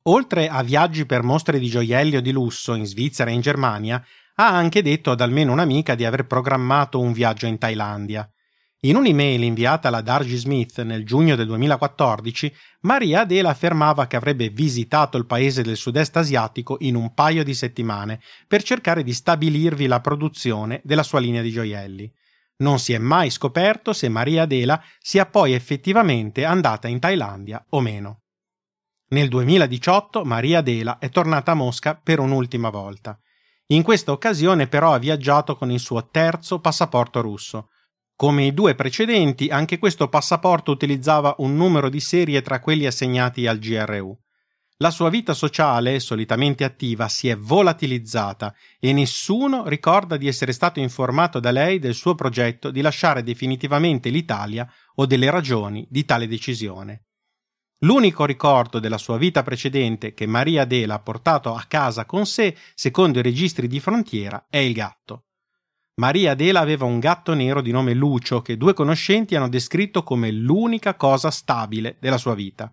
Oltre 0.10 0.50
a 0.50 0.62
viaggi 0.62 1.06
per 1.06 1.24
mostre 1.24 1.58
di 1.58 1.70
gioielli 1.70 2.18
o 2.18 2.22
di 2.22 2.34
lusso 2.34 2.74
in 2.74 2.86
Svizzera 2.86 3.32
e 3.32 3.34
in 3.34 3.42
Germania, 3.42 4.06
ha 4.36 4.48
anche 4.50 4.82
detto 4.82 5.12
ad 5.12 5.22
almeno 5.22 5.54
un'amica 5.54 5.96
di 5.96 6.04
aver 6.04 6.28
programmato 6.28 7.00
un 7.00 7.14
viaggio 7.14 7.46
in 7.46 7.58
Thailandia. 7.58 8.30
In 8.82 8.96
un'email 8.96 9.42
inviata 9.42 9.88
alla 9.88 10.02
Dargy 10.02 10.36
Smith 10.36 10.84
nel 10.84 11.04
giugno 11.04 11.36
del 11.36 11.48
2014, 11.48 12.54
Maria 12.82 13.22
Adela 13.22 13.50
affermava 13.50 14.06
che 14.06 14.16
avrebbe 14.16 14.50
visitato 14.50 15.18
il 15.18 15.26
paese 15.26 15.63
del 15.63 15.78
sud-est 15.78 16.16
asiatico 16.18 16.78
in 16.82 16.94
un 16.94 17.16
paio 17.16 17.44
di 17.44 17.56
settimane 17.56 18.22
per 18.48 18.62
cercare 18.62 19.02
di 19.02 19.13
stabilirvi 19.13 19.88
la 19.88 20.00
produzione 20.00 20.82
della 20.84 21.02
sua 21.02 21.20
linea 21.20 21.42
di 21.42 21.50
gioielli. 21.50 22.13
Non 22.58 22.78
si 22.78 22.94
è 22.94 23.00
mai 23.00 23.32
scoperto 23.32 23.94
se 23.94 24.10
Maria 24.10 24.44
Adela 24.44 24.80
sia 25.00 25.26
poi 25.26 25.54
effettivamente 25.54 26.46
andata 26.46 26.88
in 26.88 27.00
Thailandia 27.00 27.66
o 27.70 27.82
meno. 27.82 28.22
Nel 29.10 29.28
2018 29.28 30.24
Maria 30.24 30.60
Adela 30.60 31.00
è 31.00 31.10
tornata 31.10 31.54
a 31.54 31.56
Mosca 31.56 31.96
per 31.96 32.20
un'ultima 32.20 32.70
volta. 32.70 33.20
In 33.68 33.82
questa 33.82 34.12
occasione 34.12 34.68
però 34.68 34.94
ha 34.94 35.00
viaggiato 35.00 35.56
con 35.56 35.72
il 35.72 35.80
suo 35.80 36.10
terzo 36.10 36.60
passaporto 36.60 37.22
russo, 37.22 37.70
come 38.18 38.46
i 38.46 38.54
due 38.54 38.74
precedenti, 38.74 39.50
anche 39.50 39.78
questo 39.78 40.10
passaporto 40.10 40.72
utilizzava 40.72 41.36
un 41.38 41.56
numero 41.56 41.88
di 41.88 42.00
serie 42.00 42.42
tra 42.42 42.60
quelli 42.60 42.88
assegnati 42.88 43.46
al 43.46 43.60
GRU. 43.60 44.18
La 44.78 44.90
sua 44.90 45.10
vita 45.10 45.36
sociale, 45.36 46.00
solitamente 46.00 46.64
attiva, 46.64 47.08
si 47.10 47.30
è 47.30 47.38
volatilizzata 47.38 48.56
e 48.80 48.92
nessuno 48.92 49.68
ricorda 49.68 50.18
di 50.18 50.28
essere 50.28 50.52
stato 50.52 50.80
informato 50.80 51.40
da 51.40 51.52
lei 51.52 51.78
del 51.78 51.94
suo 51.94 52.16
progetto 52.16 52.72
di 52.72 52.82
lasciare 52.82 53.22
definitivamente 53.22 54.10
l'Italia 54.10 54.68
o 54.96 55.06
delle 55.06 55.30
ragioni 55.30 55.86
di 55.88 56.04
tale 56.04 56.28
decisione. 56.28 57.06
L'unico 57.82 58.26
ricordo 58.26 58.80
della 58.80 58.98
sua 58.98 59.18
vita 59.18 59.44
precedente 59.44 60.16
che 60.16 60.26
Maria 60.26 60.64
Adela 60.64 60.96
ha 60.96 61.00
portato 61.00 61.54
a 61.54 61.66
casa 61.68 62.06
con 62.06 62.26
sé, 62.26 62.58
secondo 62.74 63.20
i 63.20 63.24
registri 63.24 63.68
di 63.68 63.80
frontiera, 63.80 64.48
è 64.50 64.58
il 64.58 64.74
gatto. 64.74 65.27
Maria 66.00 66.32
Adela 66.32 66.60
aveva 66.60 66.86
un 66.86 67.00
gatto 67.00 67.34
nero 67.34 67.60
di 67.60 67.72
nome 67.72 67.96
Lucio 67.96 68.44
che 68.44 68.56
due 68.56 68.76
conoscenti 68.76 69.36
hanno 69.36 69.50
descritto 69.50 70.04
come 70.04 70.30
l'unica 70.30 70.94
cosa 70.96 71.32
stabile 71.32 71.98
della 72.00 72.20
sua 72.20 72.36
vita. 72.36 72.72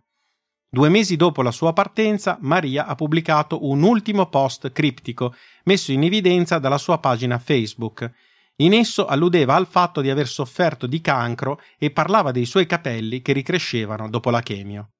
Due 0.68 0.88
mesi 0.90 1.16
dopo 1.16 1.40
la 1.40 1.50
sua 1.50 1.72
partenza, 1.72 2.36
Maria 2.42 2.84
ha 2.84 2.94
pubblicato 2.94 3.66
un 3.66 3.82
ultimo 3.82 4.28
post 4.28 4.72
criptico 4.72 5.34
messo 5.64 5.90
in 5.90 6.02
evidenza 6.02 6.58
dalla 6.58 6.76
sua 6.76 6.98
pagina 6.98 7.38
Facebook. 7.38 8.12
In 8.56 8.74
esso 8.74 9.06
alludeva 9.06 9.54
al 9.54 9.66
fatto 9.66 10.02
di 10.02 10.10
aver 10.10 10.28
sofferto 10.28 10.86
di 10.86 11.00
cancro 11.00 11.62
e 11.78 11.90
parlava 11.90 12.30
dei 12.30 12.44
suoi 12.44 12.66
capelli 12.66 13.22
che 13.22 13.32
ricrescevano 13.32 14.10
dopo 14.10 14.28
la 14.28 14.42
chemio. 14.42 14.90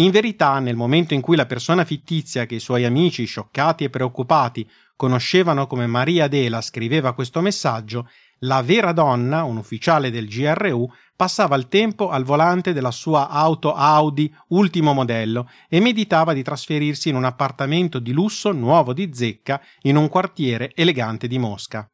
In 0.00 0.12
verità, 0.12 0.60
nel 0.60 0.76
momento 0.76 1.14
in 1.14 1.20
cui 1.20 1.36
la 1.36 1.46
persona 1.46 1.84
fittizia 1.84 2.46
che 2.46 2.54
i 2.54 2.60
suoi 2.60 2.84
amici, 2.84 3.24
scioccati 3.24 3.84
e 3.84 3.90
preoccupati, 3.90 4.70
conoscevano 5.00 5.66
come 5.66 5.86
Maria 5.86 6.24
Adela 6.24 6.60
scriveva 6.60 7.14
questo 7.14 7.40
messaggio, 7.40 8.06
la 8.40 8.60
vera 8.60 8.92
donna, 8.92 9.44
un 9.44 9.56
ufficiale 9.56 10.10
del 10.10 10.28
GRU, 10.28 10.86
passava 11.16 11.56
il 11.56 11.68
tempo 11.68 12.10
al 12.10 12.22
volante 12.22 12.74
della 12.74 12.90
sua 12.90 13.30
auto 13.30 13.72
Audi 13.72 14.30
ultimo 14.48 14.92
modello 14.92 15.48
e 15.70 15.80
meditava 15.80 16.34
di 16.34 16.42
trasferirsi 16.42 17.08
in 17.08 17.14
un 17.14 17.24
appartamento 17.24 17.98
di 17.98 18.12
lusso 18.12 18.52
nuovo 18.52 18.92
di 18.92 19.08
zecca 19.14 19.58
in 19.84 19.96
un 19.96 20.06
quartiere 20.10 20.72
elegante 20.74 21.28
di 21.28 21.38
Mosca. 21.38 21.90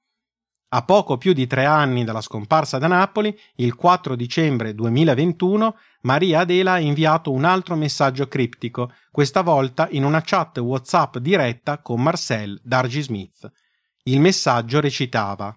A 0.69 0.83
poco 0.83 1.17
più 1.17 1.33
di 1.33 1.47
tre 1.47 1.65
anni 1.65 2.03
dalla 2.03 2.21
scomparsa 2.21 2.79
da 2.79 2.89
Napoli, 2.89 3.39
il 3.57 3.77
4 3.77 4.17
dicembre 4.17 4.75
2021, 4.75 5.77
Maria 6.01 6.41
Adela 6.41 6.73
ha 6.73 6.79
inviato 6.81 7.31
un 7.31 7.45
altro 7.45 7.77
messaggio 7.77 8.27
criptico, 8.27 8.93
questa 9.13 9.43
volta 9.43 9.87
in 9.91 10.05
una 10.05 10.23
chat 10.23 10.59
WhatsApp 10.59 11.19
diretta 11.19 11.79
con 11.79 12.03
Marcel 12.03 12.59
Dargy 12.65 13.01
Smith. 13.01 13.49
Il 14.03 14.21
messaggio 14.21 14.81
recitava: 14.81 15.57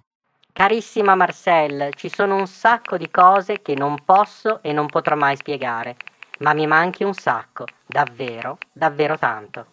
Carissima 0.54 1.16
Marcel, 1.16 1.92
ci 1.96 2.10
sono 2.10 2.36
un 2.36 2.46
sacco 2.46 2.96
di 2.96 3.10
cose 3.10 3.64
che 3.64 3.74
non 3.74 4.04
posso 4.06 4.62
e 4.62 4.74
non 4.74 4.86
potrò 4.86 5.16
mai 5.16 5.36
spiegare, 5.36 5.98
ma 6.40 6.54
mi 6.54 6.68
manchi 6.68 7.04
un 7.04 7.16
sacco, 7.16 7.66
davvero, 7.84 8.60
davvero 8.72 9.18
tanto. 9.18 9.66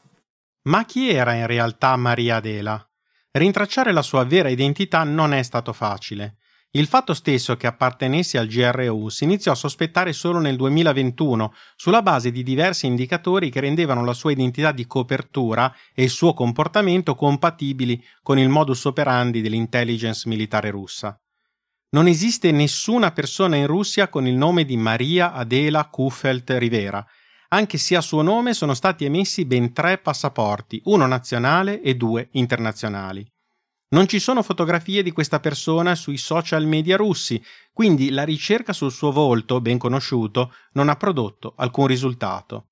Ma 0.62 0.84
chi 0.86 1.10
era 1.10 1.34
in 1.34 1.46
realtà 1.46 1.94
Maria 1.96 2.36
Adela? 2.36 2.88
Rintracciare 3.36 3.92
la 3.92 4.00
sua 4.00 4.24
vera 4.24 4.48
identità 4.48 5.04
non 5.04 5.34
è 5.34 5.42
stato 5.42 5.74
facile. 5.74 6.36
Il 6.70 6.86
fatto 6.86 7.12
stesso 7.12 7.54
che 7.56 7.66
appartenesse 7.66 8.38
al 8.38 8.46
GRU 8.46 9.10
si 9.10 9.24
iniziò 9.24 9.52
a 9.52 9.54
sospettare 9.54 10.14
solo 10.14 10.38
nel 10.38 10.56
2021, 10.56 11.52
sulla 11.76 12.00
base 12.00 12.30
di 12.30 12.42
diversi 12.42 12.86
indicatori 12.86 13.50
che 13.50 13.60
rendevano 13.60 14.06
la 14.06 14.14
sua 14.14 14.32
identità 14.32 14.72
di 14.72 14.86
copertura 14.86 15.70
e 15.94 16.04
il 16.04 16.08
suo 16.08 16.32
comportamento 16.32 17.14
compatibili 17.14 18.02
con 18.22 18.38
il 18.38 18.48
modus 18.48 18.86
operandi 18.86 19.42
dell'intelligence 19.42 20.26
militare 20.30 20.70
russa. 20.70 21.20
Non 21.90 22.06
esiste 22.06 22.50
nessuna 22.52 23.12
persona 23.12 23.56
in 23.56 23.66
Russia 23.66 24.08
con 24.08 24.26
il 24.26 24.34
nome 24.34 24.64
di 24.64 24.78
Maria 24.78 25.34
Adela 25.34 25.90
Kufelt 25.90 26.52
Rivera, 26.52 27.06
anche 27.48 27.78
se 27.78 27.96
a 27.96 28.00
suo 28.00 28.22
nome 28.22 28.54
sono 28.54 28.74
stati 28.74 29.04
emessi 29.04 29.44
ben 29.44 29.72
tre 29.72 29.98
passaporti, 29.98 30.80
uno 30.84 31.06
nazionale 31.06 31.80
e 31.82 31.94
due 31.94 32.28
internazionali. 32.32 33.26
Non 33.88 34.08
ci 34.08 34.18
sono 34.18 34.42
fotografie 34.42 35.02
di 35.02 35.12
questa 35.12 35.38
persona 35.38 35.94
sui 35.94 36.16
social 36.16 36.66
media 36.66 36.96
russi, 36.96 37.40
quindi 37.72 38.10
la 38.10 38.24
ricerca 38.24 38.72
sul 38.72 38.90
suo 38.90 39.12
volto, 39.12 39.60
ben 39.60 39.78
conosciuto, 39.78 40.52
non 40.72 40.88
ha 40.88 40.96
prodotto 40.96 41.54
alcun 41.56 41.86
risultato. 41.86 42.70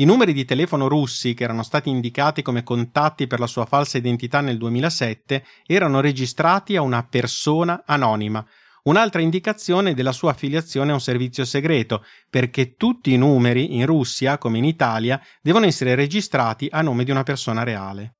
I 0.00 0.04
numeri 0.04 0.32
di 0.32 0.44
telefono 0.44 0.88
russi 0.88 1.34
che 1.34 1.44
erano 1.44 1.62
stati 1.62 1.88
indicati 1.90 2.42
come 2.42 2.62
contatti 2.62 3.26
per 3.26 3.38
la 3.38 3.46
sua 3.46 3.66
falsa 3.66 3.98
identità 3.98 4.40
nel 4.40 4.56
2007 4.56 5.44
erano 5.66 6.00
registrati 6.00 6.76
a 6.76 6.82
una 6.82 7.04
persona 7.04 7.82
anonima, 7.84 8.46
un'altra 8.84 9.20
indicazione 9.20 9.94
della 9.94 10.12
sua 10.12 10.30
affiliazione 10.30 10.90
a 10.90 10.94
un 10.94 11.00
servizio 11.00 11.44
segreto, 11.44 12.04
perché 12.28 12.76
tutti 12.76 13.12
i 13.12 13.18
numeri 13.18 13.76
in 13.76 13.86
Russia, 13.86 14.38
come 14.38 14.58
in 14.58 14.64
Italia, 14.64 15.20
devono 15.42 15.66
essere 15.66 15.94
registrati 15.94 16.68
a 16.70 16.82
nome 16.82 17.04
di 17.04 17.10
una 17.10 17.22
persona 17.22 17.62
reale. 17.62 18.16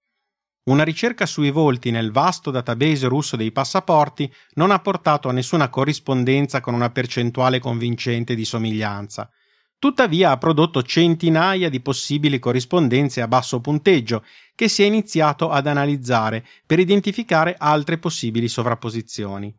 Una 0.64 0.84
ricerca 0.84 1.26
sui 1.26 1.50
volti 1.50 1.90
nel 1.90 2.12
vasto 2.12 2.50
database 2.50 3.08
russo 3.08 3.34
dei 3.36 3.50
passaporti 3.50 4.32
non 4.54 4.70
ha 4.70 4.78
portato 4.78 5.28
a 5.28 5.32
nessuna 5.32 5.70
corrispondenza 5.70 6.60
con 6.60 6.74
una 6.74 6.90
percentuale 6.90 7.58
convincente 7.58 8.34
di 8.34 8.44
somiglianza. 8.44 9.30
Tuttavia 9.78 10.32
ha 10.32 10.36
prodotto 10.36 10.82
centinaia 10.82 11.70
di 11.70 11.80
possibili 11.80 12.38
corrispondenze 12.38 13.22
a 13.22 13.28
basso 13.28 13.62
punteggio 13.62 14.22
che 14.54 14.68
si 14.68 14.82
è 14.82 14.86
iniziato 14.86 15.48
ad 15.48 15.66
analizzare 15.66 16.44
per 16.66 16.78
identificare 16.78 17.54
altre 17.56 17.96
possibili 17.96 18.46
sovrapposizioni. 18.46 19.52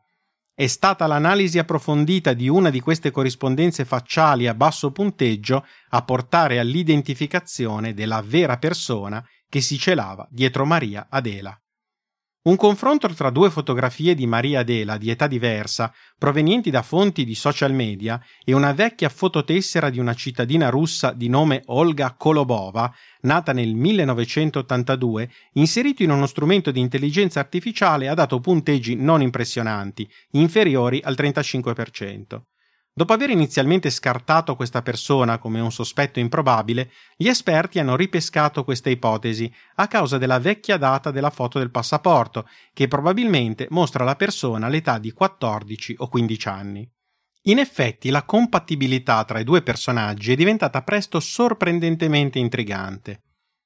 È 0.54 0.68
stata 0.68 1.08
l'analisi 1.08 1.60
approfondita 1.60 2.34
di 2.34 2.50
una 2.50 2.70
di 2.70 2.82
queste 2.82 3.10
corrispondenze 3.10 3.86
facciali 3.86 4.48
a 4.48 4.54
basso 4.54 4.92
punteggio 4.92 5.66
a 5.90 6.04
portare 6.04 6.60
all'identificazione 6.60 7.94
della 7.94 8.22
vera 8.22 8.58
persona 8.58 9.26
che 9.48 9.62
si 9.62 9.78
celava 9.78 10.28
dietro 10.30 10.66
Maria 10.66 11.08
Adela. 11.10 11.58
Un 12.44 12.56
confronto 12.56 13.08
tra 13.10 13.30
due 13.30 13.52
fotografie 13.52 14.16
di 14.16 14.26
Maria 14.26 14.62
Adela 14.62 14.98
di 14.98 15.12
età 15.12 15.28
diversa, 15.28 15.94
provenienti 16.18 16.72
da 16.72 16.82
fonti 16.82 17.24
di 17.24 17.36
social 17.36 17.72
media, 17.72 18.20
e 18.44 18.54
una 18.54 18.74
vecchia 18.74 19.10
fototessera 19.10 19.92
di 19.92 20.00
una 20.00 20.16
cittadina 20.16 20.70
russa 20.70 21.12
di 21.12 21.30
nome 21.30 21.62
Olga 21.68 22.16
Kolobova, 22.18 22.92
nata 23.22 23.54
nel 23.54 23.76
1982, 23.76 25.30
inserito 25.54 26.02
in 26.02 26.10
uno 26.10 26.26
strumento 26.26 26.72
di 26.72 26.80
intelligenza 26.80 27.40
artificiale, 27.40 28.08
ha 28.08 28.16
dato 28.16 28.40
punteggi 28.40 28.96
non 28.96 29.22
impressionanti, 29.22 30.10
inferiori 30.32 31.00
al 31.04 31.14
35%. 31.16 32.42
Dopo 32.94 33.14
aver 33.14 33.30
inizialmente 33.30 33.90
scartato 33.90 34.58
questa 34.58 34.82
persona 34.82 35.38
come 35.38 35.62
un 35.62 35.72
sospetto 35.72 36.20
improbabile, 36.20 36.92
gli 37.16 37.30
esperti 37.30 37.80
hanno 37.80 37.96
ripescato 37.96 38.66
questa 38.66 38.90
ipotesi 38.90 39.52
a 39.76 39.88
causa 39.88 40.18
della 40.18 40.40
vecchia 40.40 40.76
data 40.76 41.10
della 41.10 41.30
foto 41.30 41.58
del 41.58 41.72
passaporto, 41.72 42.50
che 42.74 42.90
probabilmente 42.90 43.68
mostra 43.70 44.04
la 44.04 44.18
persona 44.18 44.66
all'età 44.66 44.98
di 44.98 45.12
14 45.14 45.96
o 46.00 46.10
15 46.10 46.48
anni. 46.50 46.92
In 47.44 47.60
effetti, 47.60 48.10
la 48.10 48.24
compatibilità 48.24 49.24
tra 49.24 49.40
i 49.40 49.46
due 49.46 49.62
personaggi 49.62 50.34
è 50.34 50.36
diventata 50.36 50.82
presto 50.84 51.22
sorprendentemente 51.22 52.40
intrigante. 52.40 53.22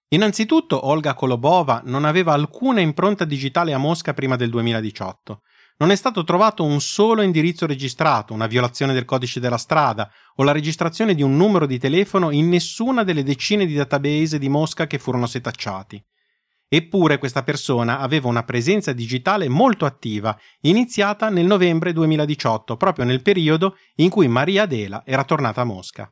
Innanzitutto, 0.09 0.85
Olga 0.85 1.15
Kolobova 1.15 1.81
non 1.85 2.05
aveva 2.05 2.33
alcuna 2.33 2.79
impronta 2.79 3.25
digitale 3.25 3.73
a 3.73 3.79
Mosca 3.79 4.13
prima 4.13 4.35
del 4.35 4.51
2018 4.51 5.41
non 5.77 5.91
è 5.91 5.95
stato 5.95 6.23
trovato 6.23 6.63
un 6.63 6.79
solo 6.79 7.21
indirizzo 7.21 7.65
registrato, 7.65 8.33
una 8.33 8.47
violazione 8.47 8.93
del 8.93 9.05
codice 9.05 9.39
della 9.39 9.57
strada 9.57 10.09
o 10.35 10.43
la 10.43 10.53
registrazione 10.53 11.13
di 11.13 11.21
un 11.21 11.35
numero 11.35 11.65
di 11.65 11.77
telefono 11.77 12.31
in 12.31 12.47
nessuna 12.47 13.03
delle 13.03 13.23
decine 13.23 13.65
di 13.65 13.73
database 13.73 14.39
di 14.39 14.47
Mosca 14.47 14.87
che 14.87 14.99
furono 14.99 15.25
setacciati. 15.25 16.01
Eppure 16.67 17.19
questa 17.19 17.43
persona 17.43 17.99
aveva 17.99 18.27
una 18.27 18.43
presenza 18.43 18.91
digitale 18.91 19.47
molto 19.47 19.85
attiva, 19.85 20.37
iniziata 20.61 21.29
nel 21.29 21.45
novembre 21.45 21.93
2018, 21.93 22.75
proprio 22.75 23.05
nel 23.05 23.21
periodo 23.21 23.77
in 23.95 24.09
cui 24.09 24.27
Maria 24.27 24.63
Adela 24.63 25.03
era 25.05 25.23
tornata 25.23 25.61
a 25.61 25.65
Mosca. 25.65 26.11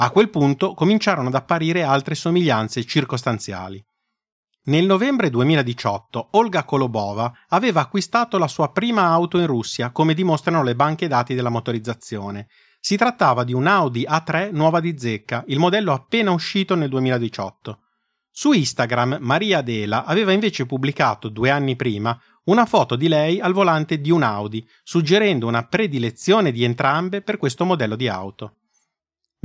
A 0.00 0.10
quel 0.10 0.30
punto 0.30 0.74
cominciarono 0.74 1.28
ad 1.28 1.34
apparire 1.34 1.82
altre 1.82 2.14
somiglianze 2.14 2.84
circostanziali. 2.84 3.84
Nel 4.68 4.84
novembre 4.84 5.30
2018 5.30 6.28
Olga 6.32 6.64
Kolobova 6.64 7.32
aveva 7.48 7.80
acquistato 7.80 8.36
la 8.36 8.48
sua 8.48 8.70
prima 8.70 9.06
auto 9.06 9.38
in 9.38 9.46
Russia, 9.46 9.92
come 9.92 10.12
dimostrano 10.12 10.62
le 10.62 10.74
banche 10.74 11.08
dati 11.08 11.34
della 11.34 11.48
motorizzazione. 11.48 12.48
Si 12.78 12.98
trattava 12.98 13.44
di 13.44 13.54
un 13.54 13.66
Audi 13.66 14.06
A3 14.06 14.52
nuova 14.52 14.80
di 14.80 14.98
zecca, 14.98 15.42
il 15.46 15.58
modello 15.58 15.94
appena 15.94 16.32
uscito 16.32 16.74
nel 16.74 16.90
2018. 16.90 17.78
Su 18.30 18.52
Instagram 18.52 19.16
Maria 19.22 19.60
Adela 19.60 20.04
aveva 20.04 20.32
invece 20.32 20.66
pubblicato 20.66 21.30
due 21.30 21.48
anni 21.48 21.74
prima 21.74 22.20
una 22.44 22.66
foto 22.66 22.94
di 22.94 23.08
lei 23.08 23.40
al 23.40 23.54
volante 23.54 24.02
di 24.02 24.10
un 24.10 24.22
Audi, 24.22 24.68
suggerendo 24.82 25.46
una 25.46 25.64
predilezione 25.64 26.52
di 26.52 26.62
entrambe 26.62 27.22
per 27.22 27.38
questo 27.38 27.64
modello 27.64 27.96
di 27.96 28.06
auto. 28.06 28.56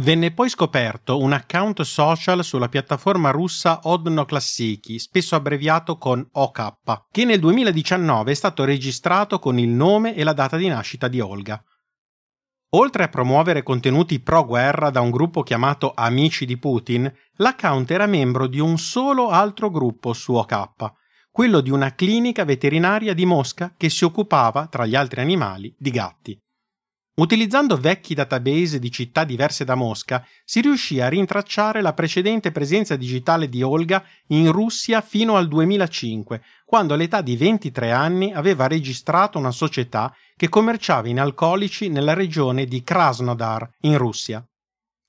Venne 0.02 0.32
poi 0.32 0.50
scoperto 0.50 1.20
un 1.20 1.34
account 1.34 1.84
social 1.84 2.44
sulla 2.44 2.68
piattaforma 2.68 3.30
russa 3.30 3.82
Odno 3.84 4.26
Classici, 4.26 4.98
spesso 4.98 5.36
abbreviato 5.36 6.00
con 6.00 6.28
OK, 6.32 6.78
che 7.12 7.26
nel 7.26 7.40
2019 7.40 8.32
è 8.32 8.34
stato 8.34 8.64
registrato 8.64 9.38
con 9.38 9.60
il 9.60 9.70
nome 9.70 10.16
e 10.16 10.24
la 10.24 10.34
data 10.34 10.58
di 10.58 10.68
nascita 10.68 11.08
di 11.08 11.20
Olga. 11.20 11.64
Oltre 12.72 13.04
a 13.04 13.08
promuovere 13.08 13.62
contenuti 13.62 14.20
pro-guerra 14.20 14.90
da 14.90 15.00
un 15.00 15.12
gruppo 15.12 15.44
chiamato 15.44 15.92
Amici 15.96 16.48
di 16.48 16.58
Putin, 16.58 17.14
l'account 17.36 17.92
era 17.92 18.08
membro 18.08 18.48
di 18.48 18.60
un 18.60 18.80
solo 18.80 19.30
altro 19.30 19.70
gruppo 19.70 20.14
su 20.14 20.34
OK, 20.34 20.92
quello 21.30 21.62
di 21.62 21.70
una 21.70 21.94
clinica 21.94 22.46
veterinaria 22.46 23.14
di 23.14 23.28
Mosca 23.28 23.76
che 23.78 23.90
si 23.90 24.06
occupava, 24.06 24.66
tra 24.66 24.88
gli 24.88 24.96
altri 24.96 25.22
animali, 25.22 25.72
di 25.78 25.92
gatti. 25.92 26.36
Utilizzando 27.16 27.78
vecchi 27.78 28.16
database 28.16 28.80
di 28.80 28.90
città 28.90 29.24
diverse 29.24 29.64
da 29.64 29.76
Mosca, 29.76 30.26
si 30.44 30.62
riuscì 30.62 31.00
a 31.00 31.10
rintracciare 31.10 31.80
la 31.80 31.94
precedente 31.94 32.52
presenza 32.52 32.96
digitale 32.96 33.50
di 33.50 33.62
Olga 33.62 34.04
in 34.30 34.52
Russia 34.52 35.00
fino 35.00 35.36
al 35.36 35.48
2005, 35.48 36.42
quando 36.66 36.96
all'età 36.96 37.22
di 37.22 37.38
23 37.38 37.92
anni 37.92 38.34
aveva 38.34 38.66
registrato 38.66 39.38
una 39.38 39.52
società 39.52 40.12
che 40.36 40.50
commerciava 40.50 41.08
in 41.08 41.20
alcolici 41.20 41.88
nella 41.88 42.16
regione 42.16 42.66
di 42.66 42.82
Krasnodar, 42.82 43.70
in 43.82 43.96
Russia. 44.00 44.44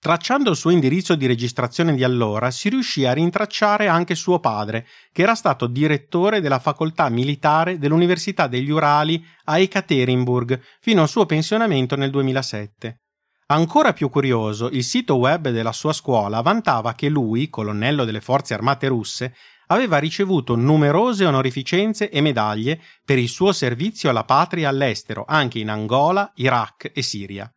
Tracciando 0.05 0.51
il 0.51 0.57
suo 0.57 0.69
indirizzo 0.69 1.15
di 1.15 1.25
registrazione 1.25 1.95
di 1.95 2.05
allora, 2.05 2.51
si 2.51 2.69
riuscì 2.69 3.07
a 3.07 3.15
rintracciare 3.15 3.89
anche 3.89 4.15
suo 4.15 4.39
padre, 4.39 4.87
che 5.11 5.23
era 5.23 5.35
stato 5.35 5.67
direttore 5.67 6.43
della 6.43 6.59
facoltà 6.59 7.09
militare 7.09 7.79
dell'Università 7.79 8.47
degli 8.47 8.69
Urali 8.69 9.25
a 9.45 9.59
Ekaterinburg 9.59 10.61
fino 10.83 11.01
al 11.01 11.09
suo 11.09 11.25
pensionamento 11.25 11.97
nel 11.97 12.11
2007. 12.11 12.99
Ancora 13.47 13.95
più 13.95 14.11
curioso, 14.11 14.69
il 14.69 14.85
sito 14.85 15.17
web 15.17 15.49
della 15.49 15.73
sua 15.73 15.95
scuola 15.95 16.43
vantava 16.43 16.93
che 16.93 17.09
lui, 17.09 17.49
colonnello 17.49 18.05
delle 18.05 18.21
forze 18.21 18.53
armate 18.53 18.89
russe, 18.89 19.35
aveva 19.69 19.97
ricevuto 19.97 20.55
numerose 20.55 21.25
onorificenze 21.25 22.11
e 22.11 22.21
medaglie 22.21 22.79
per 23.03 23.17
il 23.17 23.31
suo 23.31 23.55
servizio 23.55 24.11
alla 24.11 24.25
patria 24.25 24.69
all'estero, 24.69 25.25
anche 25.27 25.61
in 25.61 25.71
Angola, 25.71 26.31
Iraq 26.35 26.91
e 26.93 27.01
Siria. 27.01 27.51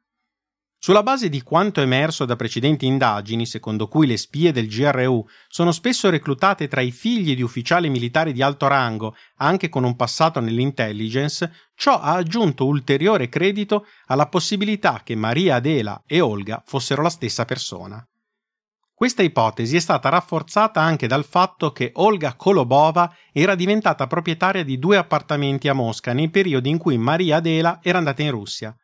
Sulla 0.80 1.02
base 1.02 1.28
di 1.28 1.42
quanto 1.42 1.82
emerso 1.82 2.24
da 2.24 2.36
precedenti 2.36 2.86
indagini, 2.86 3.48
secondo 3.48 3.88
cui 3.88 4.06
le 4.06 4.16
spie 4.16 4.52
del 4.52 4.68
GRU 4.68 5.26
sono 5.48 5.72
spesso 5.72 6.10
reclutate 6.10 6.68
tra 6.68 6.82
i 6.82 6.92
figli 6.92 7.36
di 7.36 7.42
ufficiali 7.42 7.90
militari 7.90 8.32
di 8.32 8.44
alto 8.44 8.68
rango, 8.68 9.16
anche 9.38 9.70
con 9.70 9.84
un 9.84 9.96
passato 9.96 10.40
nell'intelligence, 10.40 11.52
ciò 11.76 12.00
ha 12.00 12.14
aggiunto 12.14 12.68
ulteriore 12.68 13.28
credito 13.28 13.88
alla 14.06 14.28
possibilità 14.28 15.02
che 15.04 15.16
Maria 15.16 15.56
Adela 15.56 16.04
e 16.06 16.22
Olga 16.22 16.62
fossero 16.66 17.02
la 17.02 17.10
stessa 17.10 17.44
persona. 17.44 18.08
Questa 18.94 19.22
ipotesi 19.22 19.76
è 19.76 19.80
stata 19.80 20.10
rafforzata 20.10 20.82
anche 20.82 21.06
dal 21.06 21.26
fatto 21.26 21.72
che 21.72 21.92
Olga 21.96 22.36
Kolobova 22.36 23.16
era 23.32 23.54
diventata 23.54 24.08
proprietaria 24.08 24.64
di 24.64 24.80
due 24.80 24.98
appartamenti 24.98 25.68
a 25.68 25.74
Mosca 25.74 26.14
nei 26.14 26.30
periodi 26.30 26.70
in 26.70 26.78
cui 26.78 26.98
Maria 26.98 27.38
Adela 27.38 27.80
era 27.82 27.98
andata 27.98 28.22
in 28.24 28.32
Russia. 28.32 28.76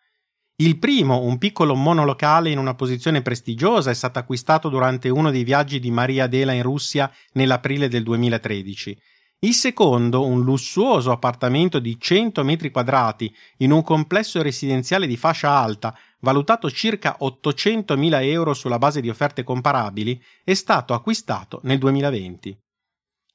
Il 0.58 0.78
primo, 0.78 1.22
un 1.22 1.40
piccolo 1.40 1.74
monolocale 1.74 2.52
in 2.52 2.60
una 2.60 2.76
posizione 2.76 3.24
prestigiosa, 3.24 3.90
è 3.90 3.96
stato 3.96 4.20
acquistato 4.20 4.70
durante 4.70 5.10
uno 5.10 5.32
dei 5.32 5.44
viaggi 5.44 5.80
di 5.80 5.90
Maria 5.90 6.26
Adela 6.26 6.52
in 6.52 6.62
Russia 6.62 7.12
nell'aprile 7.34 7.88
del 7.88 8.04
2013. 8.04 8.96
Il 9.40 9.54
secondo, 9.54 10.26
un 10.26 10.44
lussuoso 10.44 11.12
appartamento 11.12 11.80
di 11.80 12.00
100 12.00 12.44
metri 12.44 12.70
quadrati 12.70 13.34
in 13.58 13.72
un 13.72 13.82
complesso 13.82 14.42
residenziale 14.44 15.08
di 15.08 15.18
fascia 15.18 15.50
alta 15.50 15.98
valutato 16.20 16.70
circa 16.70 17.18
800.000 17.20 18.24
euro 18.24 18.54
sulla 18.54 18.78
base 18.78 19.02
di 19.02 19.10
offerte 19.10 19.44
comparabili, 19.44 20.22
è 20.44 20.54
stato 20.54 20.94
acquistato 20.94 21.60
nel 21.64 21.80
2020. 21.80 22.58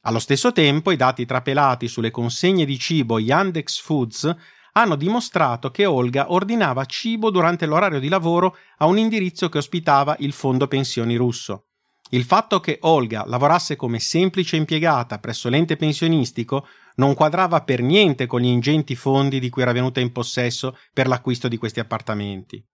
Allo 0.03 0.21
stesso 0.21 0.53
tempo, 0.53 0.93
i 0.93 0.97
dati 0.97 1.27
trapelati 1.27 1.89
sulle 1.89 2.13
consegne 2.13 2.65
di 2.65 2.79
cibo 2.79 3.19
Yandex 3.19 3.81
Foods 3.81 4.35
hanno 4.81 4.97
dimostrato 4.97 5.71
che 5.71 5.87
Olga 5.87 6.33
ordinava 6.33 6.85
cibo 6.85 7.31
durante 7.31 7.67
l'orario 7.67 7.99
di 7.99 8.09
lavoro 8.09 8.57
a 8.79 8.87
un 8.87 8.99
indirizzo 8.99 9.49
che 9.49 9.59
ospitava 9.59 10.17
il 10.21 10.33
fondo 10.33 10.69
pensioni 10.69 11.17
russo. 11.17 11.65
Il 12.11 12.25
fatto 12.25 12.61
che 12.61 12.79
Olga 12.83 13.25
lavorasse 13.27 13.77
come 13.77 13.99
semplice 13.99 14.57
impiegata 14.57 15.19
presso 15.19 15.49
l'ente 15.49 15.77
pensionistico 15.77 16.67
non 16.95 17.15
quadrava 17.15 17.63
per 17.63 17.83
niente 17.83 18.27
con 18.27 18.41
gli 18.41 18.47
ingenti 18.47 18.97
fondi 18.97 19.41
di 19.41 19.51
cui 19.51 19.63
era 19.63 19.73
venuta 19.73 20.01
in 20.01 20.11
possesso 20.11 20.77
per 20.93 21.07
l'acquisto 21.07 21.49
di 21.49 21.59
questi 21.59 21.81
appartamenti. 21.81 22.65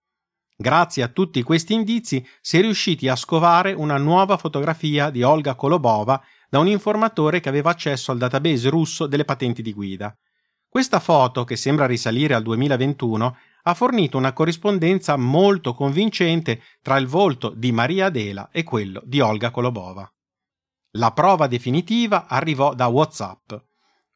Grazie 0.57 1.03
a 1.03 1.09
tutti 1.09 1.43
questi 1.43 1.73
indizi 1.73 2.25
si 2.39 2.57
è 2.57 2.61
riusciti 2.61 3.09
a 3.09 3.17
scovare 3.17 3.73
una 3.73 3.97
nuova 3.97 4.37
fotografia 4.37 5.09
di 5.09 5.21
Olga 5.21 5.55
Kolobova 5.55 6.23
da 6.49 6.59
un 6.59 6.67
informatore 6.67 7.41
che 7.41 7.49
aveva 7.49 7.71
accesso 7.71 8.11
al 8.11 8.17
database 8.17 8.69
russo 8.69 9.05
delle 9.05 9.25
patenti 9.25 9.61
di 9.61 9.73
guida. 9.73 10.15
Questa 10.75 10.99
foto, 10.99 11.45
che 11.45 11.55
sembra 11.55 11.85
risalire 11.85 12.33
al 12.33 12.43
2021, 12.43 13.37
ha 13.63 13.73
fornito 13.73 14.17
una 14.17 14.33
corrispondenza 14.33 15.15
molto 15.15 15.73
convincente 15.73 16.61
tra 16.81 16.97
il 16.97 17.07
volto 17.07 17.53
di 17.55 17.71
Maria 17.71 18.07
Adela 18.07 18.49
e 18.51 18.63
quello 18.63 19.01
di 19.05 19.21
Olga 19.21 19.51
Kolobova. 19.51 20.05
La 20.97 21.13
prova 21.13 21.47
definitiva 21.47 22.27
arrivò 22.27 22.73
da 22.73 22.87
WhatsApp. 22.87 23.53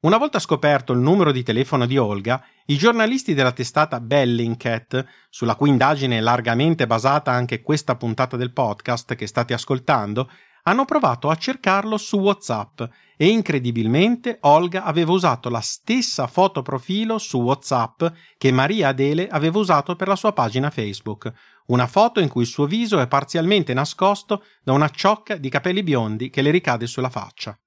Una 0.01 0.17
volta 0.17 0.37
scoperto 0.39 0.91
il 0.91 0.99
numero 0.99 1.31
di 1.31 1.43
telefono 1.43 1.85
di 1.85 1.97
Olga, 1.97 2.43
i 2.65 2.75
giornalisti 2.75 3.33
della 3.33 3.53
testata 3.53 4.01
Bellingcat, 4.01 5.05
sulla 5.29 5.55
cui 5.55 5.69
indagine 5.69 6.17
è 6.17 6.21
largamente 6.21 6.87
basata 6.87 7.31
anche 7.31 7.61
questa 7.61 7.95
puntata 7.95 8.35
del 8.35 8.51
podcast 8.51 9.15
che 9.15 9.27
state 9.27 9.53
ascoltando, 9.53 10.29
hanno 10.69 10.85
provato 10.85 11.29
a 11.29 11.35
cercarlo 11.35 11.97
su 11.97 12.17
WhatsApp 12.17 12.81
e 13.17 13.27
incredibilmente 13.27 14.37
Olga 14.41 14.83
aveva 14.83 15.11
usato 15.11 15.49
la 15.49 15.61
stessa 15.61 16.27
foto 16.27 16.61
profilo 16.61 17.17
su 17.17 17.39
WhatsApp 17.39 18.05
che 18.37 18.51
Maria 18.51 18.89
Adele 18.89 19.27
aveva 19.27 19.57
usato 19.57 19.95
per 19.95 20.07
la 20.07 20.15
sua 20.15 20.31
pagina 20.31 20.69
Facebook, 20.69 21.31
una 21.67 21.87
foto 21.87 22.19
in 22.19 22.29
cui 22.29 22.43
il 22.43 22.47
suo 22.47 22.67
viso 22.67 22.99
è 22.99 23.07
parzialmente 23.07 23.73
nascosto 23.73 24.43
da 24.63 24.73
una 24.73 24.89
ciocca 24.89 25.37
di 25.37 25.49
capelli 25.49 25.81
biondi 25.81 26.29
che 26.29 26.43
le 26.43 26.51
ricade 26.51 26.85
sulla 26.85 27.09
faccia. 27.09 27.59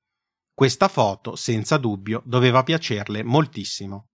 Questa 0.54 0.86
foto, 0.86 1.34
senza 1.34 1.78
dubbio, 1.78 2.22
doveva 2.24 2.62
piacerle 2.62 3.24
moltissimo. 3.24 4.10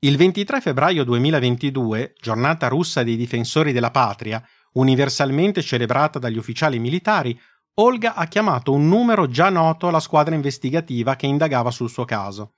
Il 0.00 0.16
23 0.16 0.60
febbraio 0.60 1.02
2022, 1.02 2.14
giornata 2.20 2.68
russa 2.68 3.02
dei 3.02 3.16
difensori 3.16 3.72
della 3.72 3.90
patria, 3.90 4.40
universalmente 4.74 5.62
celebrata 5.62 6.20
dagli 6.20 6.38
ufficiali 6.38 6.78
militari, 6.78 7.38
Olga 7.80 8.14
ha 8.14 8.26
chiamato 8.26 8.72
un 8.72 8.88
numero 8.88 9.28
già 9.28 9.50
noto 9.50 9.86
alla 9.86 10.00
squadra 10.00 10.34
investigativa 10.34 11.14
che 11.14 11.26
indagava 11.26 11.70
sul 11.70 11.88
suo 11.88 12.04
caso. 12.04 12.54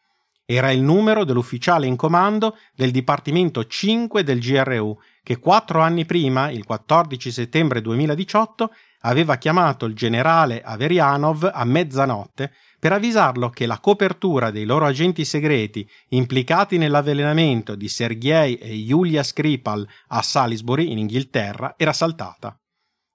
Era 0.46 0.70
il 0.70 0.80
numero 0.80 1.24
dell'ufficiale 1.24 1.86
in 1.86 1.94
comando 1.94 2.56
del 2.74 2.90
Dipartimento 2.90 3.66
5 3.66 4.24
del 4.24 4.40
GRU, 4.40 4.96
che 5.22 5.38
quattro 5.38 5.82
anni 5.82 6.06
prima, 6.06 6.50
il 6.50 6.64
14 6.64 7.30
settembre 7.30 7.82
2018, 7.82 8.72
aveva 9.00 9.36
chiamato 9.36 9.84
il 9.84 9.94
generale 9.94 10.62
Averianov 10.62 11.50
a 11.52 11.64
mezzanotte 11.64 12.52
per 12.78 12.92
avvisarlo 12.92 13.50
che 13.50 13.66
la 13.66 13.78
copertura 13.78 14.50
dei 14.50 14.64
loro 14.64 14.86
agenti 14.86 15.26
segreti 15.26 15.86
implicati 16.08 16.78
nell'avvelenamento 16.78 17.74
di 17.74 17.88
Sergei 17.88 18.56
e 18.56 18.72
Yulia 18.72 19.22
Skripal 19.22 19.86
a 20.08 20.22
Salisbury 20.22 20.90
in 20.90 20.96
Inghilterra 20.96 21.74
era 21.76 21.92
saltata. 21.92 22.59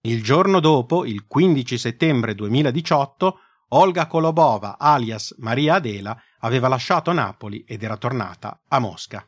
Il 0.06 0.22
giorno 0.22 0.60
dopo, 0.60 1.04
il 1.04 1.26
15 1.26 1.80
settembre 1.80 2.36
2018, 2.36 3.40
Olga 3.70 4.06
Kolobova, 4.06 4.78
alias 4.78 5.34
Maria 5.40 5.76
Adela, 5.76 6.16
aveva 6.42 6.68
lasciato 6.68 7.12
Napoli 7.12 7.64
ed 7.68 7.82
era 7.82 7.98
tornata 7.98 8.60
a 8.68 8.78
Mosca. 8.78 9.28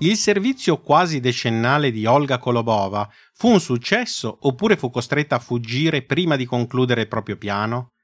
Il 0.00 0.16
servizio 0.16 0.80
quasi 0.80 1.18
decennale 1.18 1.90
di 1.90 2.06
Olga 2.06 2.38
Kolobova 2.38 3.10
fu 3.34 3.48
un 3.48 3.60
successo 3.60 4.38
oppure 4.42 4.76
fu 4.76 4.90
costretta 4.90 5.34
a 5.34 5.40
fuggire 5.40 6.04
prima 6.04 6.36
di 6.36 6.44
concludere 6.44 7.00
il 7.00 7.08
proprio 7.08 7.36
piano? 7.36 7.94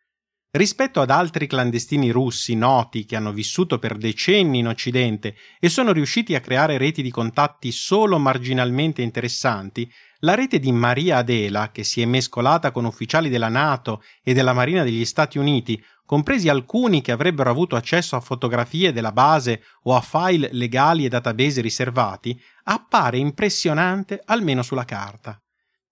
Rispetto 0.50 1.00
ad 1.00 1.10
altri 1.10 1.46
clandestini 1.46 2.10
russi 2.10 2.56
noti 2.56 3.04
che 3.04 3.14
hanno 3.14 3.32
vissuto 3.32 3.78
per 3.78 3.96
decenni 3.96 4.58
in 4.58 4.66
Occidente 4.66 5.36
e 5.60 5.68
sono 5.68 5.92
riusciti 5.92 6.34
a 6.34 6.40
creare 6.40 6.78
reti 6.78 7.00
di 7.00 7.10
contatti 7.10 7.70
solo 7.70 8.18
marginalmente 8.18 9.00
interessanti, 9.00 9.88
la 10.24 10.34
rete 10.34 10.58
di 10.58 10.72
Maria 10.72 11.18
Adela, 11.18 11.70
che 11.70 11.84
si 11.84 12.00
è 12.00 12.06
mescolata 12.06 12.70
con 12.70 12.86
ufficiali 12.86 13.28
della 13.28 13.50
Nato 13.50 14.02
e 14.22 14.32
della 14.32 14.54
Marina 14.54 14.82
degli 14.82 15.04
Stati 15.04 15.36
Uniti, 15.36 15.82
compresi 16.06 16.48
alcuni 16.48 17.02
che 17.02 17.12
avrebbero 17.12 17.50
avuto 17.50 17.76
accesso 17.76 18.16
a 18.16 18.20
fotografie 18.20 18.92
della 18.92 19.12
base 19.12 19.62
o 19.82 19.94
a 19.94 20.00
file 20.00 20.48
legali 20.52 21.04
e 21.04 21.08
database 21.08 21.60
riservati, 21.60 22.40
appare 22.64 23.18
impressionante 23.18 24.20
almeno 24.24 24.62
sulla 24.62 24.86
carta. 24.86 25.38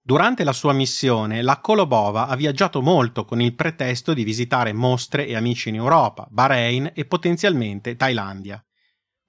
Durante 0.01 0.45
la 0.45 0.53
sua 0.53 0.73
missione, 0.73 1.43
la 1.43 1.61
Kolobova 1.61 2.27
ha 2.27 2.35
viaggiato 2.35 2.81
molto 2.81 3.27
con 3.27 3.41
il 3.41 3.55
pretesto 3.55 4.15
di 4.15 4.25
visitare 4.25 4.73
mostre 4.73 5.27
e 5.27 5.37
amici 5.37 5.69
in 5.69 5.77
Europa, 5.77 6.27
Bahrain 6.31 6.91
e 6.95 7.05
potenzialmente 7.05 7.97
Thailandia. 7.97 8.65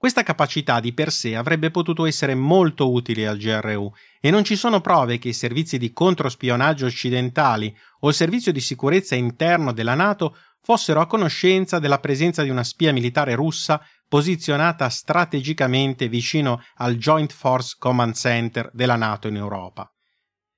Questa 0.04 0.22
capacità 0.22 0.80
di 0.80 0.92
per 0.92 1.10
sé 1.10 1.34
avrebbe 1.34 1.70
potuto 1.70 2.04
essere 2.04 2.34
molto 2.34 2.92
utile 2.92 3.26
al 3.26 3.38
GRU 3.38 3.90
e 4.24 4.30
non 4.30 4.42
ci 4.42 4.56
sono 4.56 4.80
prove 4.80 5.18
che 5.18 5.28
i 5.28 5.34
servizi 5.34 5.76
di 5.76 5.92
controspionaggio 5.92 6.86
occidentali 6.86 7.76
o 8.00 8.08
il 8.08 8.14
servizio 8.14 8.52
di 8.52 8.60
sicurezza 8.60 9.14
interno 9.14 9.70
della 9.70 9.92
Nato 9.92 10.38
fossero 10.62 11.02
a 11.02 11.06
conoscenza 11.06 11.78
della 11.78 11.98
presenza 11.98 12.42
di 12.42 12.48
una 12.48 12.64
spia 12.64 12.90
militare 12.90 13.34
russa 13.34 13.86
posizionata 14.08 14.88
strategicamente 14.88 16.08
vicino 16.08 16.62
al 16.76 16.96
Joint 16.96 17.34
Force 17.34 17.76
Command 17.78 18.14
Center 18.14 18.70
della 18.72 18.96
Nato 18.96 19.28
in 19.28 19.36
Europa. 19.36 19.92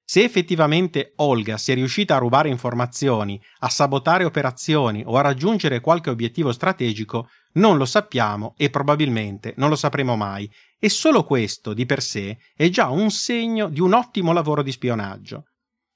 Se 0.08 0.22
effettivamente 0.22 1.14
Olga 1.16 1.58
sia 1.58 1.74
riuscita 1.74 2.14
a 2.14 2.18
rubare 2.18 2.48
informazioni, 2.48 3.42
a 3.58 3.68
sabotare 3.68 4.22
operazioni 4.22 5.02
o 5.04 5.16
a 5.16 5.22
raggiungere 5.22 5.80
qualche 5.80 6.10
obiettivo 6.10 6.52
strategico, 6.52 7.30
non 7.54 7.76
lo 7.76 7.84
sappiamo 7.84 8.54
e 8.56 8.70
probabilmente 8.70 9.54
non 9.56 9.70
lo 9.70 9.74
sapremo 9.74 10.14
mai, 10.14 10.48
e 10.78 10.88
solo 10.88 11.24
questo 11.24 11.72
di 11.72 11.86
per 11.86 12.02
sé 12.02 12.38
è 12.54 12.68
già 12.68 12.88
un 12.88 13.10
segno 13.10 13.68
di 13.68 13.80
un 13.80 13.94
ottimo 13.94 14.32
lavoro 14.32 14.62
di 14.62 14.72
spionaggio. 14.72 15.44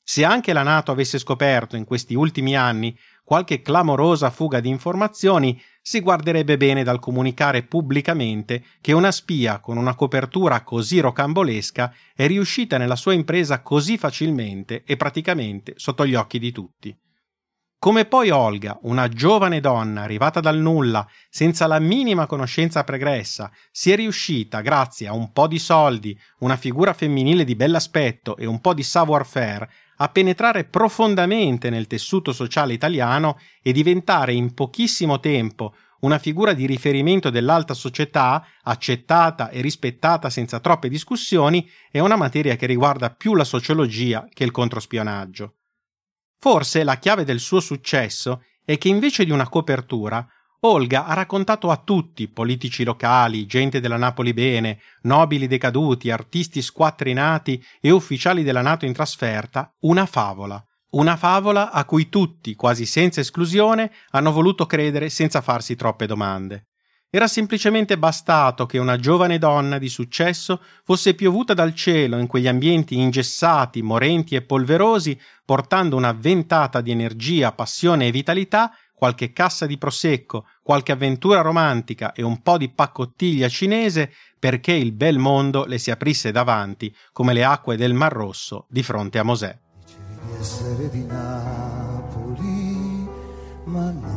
Se 0.02 0.24
anche 0.24 0.52
la 0.52 0.64
Nato 0.64 0.90
avesse 0.90 1.18
scoperto 1.18 1.76
in 1.76 1.84
questi 1.84 2.14
ultimi 2.14 2.56
anni 2.56 2.98
qualche 3.22 3.60
clamorosa 3.60 4.30
fuga 4.30 4.58
di 4.58 4.68
informazioni, 4.68 5.60
si 5.80 6.00
guarderebbe 6.00 6.56
bene 6.56 6.82
dal 6.82 6.98
comunicare 6.98 7.62
pubblicamente 7.62 8.64
che 8.80 8.92
una 8.92 9.12
spia 9.12 9.60
con 9.60 9.76
una 9.76 9.94
copertura 9.94 10.64
così 10.64 10.98
rocambolesca 10.98 11.94
è 12.12 12.26
riuscita 12.26 12.76
nella 12.76 12.96
sua 12.96 13.12
impresa 13.12 13.62
così 13.62 13.96
facilmente 13.98 14.82
e 14.82 14.96
praticamente 14.96 15.74
sotto 15.76 16.04
gli 16.04 16.16
occhi 16.16 16.40
di 16.40 16.50
tutti. 16.50 16.98
Come 17.82 18.04
poi 18.04 18.28
Olga, 18.28 18.78
una 18.82 19.08
giovane 19.08 19.58
donna 19.58 20.02
arrivata 20.02 20.40
dal 20.40 20.58
nulla, 20.58 21.08
senza 21.30 21.66
la 21.66 21.78
minima 21.78 22.26
conoscenza 22.26 22.84
pregressa, 22.84 23.50
sia 23.70 23.96
riuscita, 23.96 24.60
grazie 24.60 25.08
a 25.08 25.14
un 25.14 25.32
po' 25.32 25.46
di 25.46 25.58
soldi, 25.58 26.14
una 26.40 26.58
figura 26.58 26.92
femminile 26.92 27.42
di 27.42 27.56
bell'aspetto 27.56 28.36
e 28.36 28.44
un 28.44 28.60
po' 28.60 28.74
di 28.74 28.82
savoir-faire, 28.82 29.70
a 29.96 30.08
penetrare 30.10 30.64
profondamente 30.64 31.70
nel 31.70 31.86
tessuto 31.86 32.34
sociale 32.34 32.74
italiano 32.74 33.38
e 33.62 33.72
diventare 33.72 34.34
in 34.34 34.52
pochissimo 34.52 35.18
tempo 35.18 35.74
una 36.00 36.18
figura 36.18 36.52
di 36.52 36.66
riferimento 36.66 37.30
dell'alta 37.30 37.72
società, 37.72 38.46
accettata 38.62 39.48
e 39.48 39.62
rispettata 39.62 40.28
senza 40.28 40.60
troppe 40.60 40.90
discussioni, 40.90 41.66
è 41.90 42.00
una 42.00 42.16
materia 42.16 42.56
che 42.56 42.66
riguarda 42.66 43.08
più 43.08 43.34
la 43.34 43.44
sociologia 43.44 44.28
che 44.30 44.44
il 44.44 44.50
controspionaggio. 44.50 45.54
Forse 46.40 46.84
la 46.84 46.96
chiave 46.96 47.24
del 47.24 47.38
suo 47.38 47.60
successo 47.60 48.42
è 48.64 48.78
che 48.78 48.88
invece 48.88 49.26
di 49.26 49.30
una 49.30 49.46
copertura, 49.46 50.26
Olga 50.60 51.04
ha 51.04 51.12
raccontato 51.12 51.70
a 51.70 51.76
tutti, 51.76 52.28
politici 52.28 52.82
locali, 52.82 53.44
gente 53.44 53.78
della 53.78 53.98
Napoli 53.98 54.32
bene, 54.32 54.78
nobili 55.02 55.46
decaduti, 55.46 56.10
artisti 56.10 56.62
squattrinati 56.62 57.62
e 57.80 57.90
ufficiali 57.90 58.42
della 58.42 58.62
Nato 58.62 58.86
in 58.86 58.92
trasferta, 58.94 59.70
una 59.80 60.06
favola. 60.06 60.62
Una 60.92 61.16
favola 61.16 61.70
a 61.72 61.84
cui 61.84 62.08
tutti, 62.08 62.54
quasi 62.54 62.84
senza 62.86 63.20
esclusione, 63.20 63.92
hanno 64.10 64.32
voluto 64.32 64.64
credere 64.64 65.08
senza 65.08 65.42
farsi 65.42 65.76
troppe 65.76 66.06
domande. 66.06 66.69
Era 67.12 67.26
semplicemente 67.26 67.98
bastato 67.98 68.66
che 68.66 68.78
una 68.78 68.96
giovane 68.96 69.38
donna 69.38 69.78
di 69.78 69.88
successo 69.88 70.62
fosse 70.84 71.14
piovuta 71.14 71.54
dal 71.54 71.74
cielo 71.74 72.16
in 72.18 72.28
quegli 72.28 72.46
ambienti 72.46 72.96
ingessati, 72.96 73.82
morenti 73.82 74.36
e 74.36 74.42
polverosi, 74.42 75.20
portando 75.44 75.96
una 75.96 76.12
ventata 76.12 76.80
di 76.80 76.92
energia, 76.92 77.50
passione 77.50 78.06
e 78.06 78.10
vitalità, 78.12 78.70
qualche 78.94 79.32
cassa 79.32 79.66
di 79.66 79.76
prosecco, 79.76 80.46
qualche 80.62 80.92
avventura 80.92 81.40
romantica 81.40 82.12
e 82.12 82.22
un 82.22 82.42
po' 82.42 82.56
di 82.56 82.70
paccottiglia 82.70 83.48
cinese, 83.48 84.12
perché 84.38 84.70
il 84.70 84.92
bel 84.92 85.18
mondo 85.18 85.64
le 85.64 85.78
si 85.78 85.90
aprisse 85.90 86.30
davanti 86.30 86.94
come 87.10 87.32
le 87.32 87.42
acque 87.42 87.76
del 87.76 87.92
Mar 87.92 88.12
Rosso 88.12 88.66
di 88.68 88.84
fronte 88.84 89.18
a 89.18 89.24
Mosè. 89.24 89.58
Dicevi 89.84 90.28
di 90.28 90.38
essere 90.38 90.90
di 90.90 91.04
Napoli, 91.06 92.48
ma 93.64 93.90
non 93.90 94.09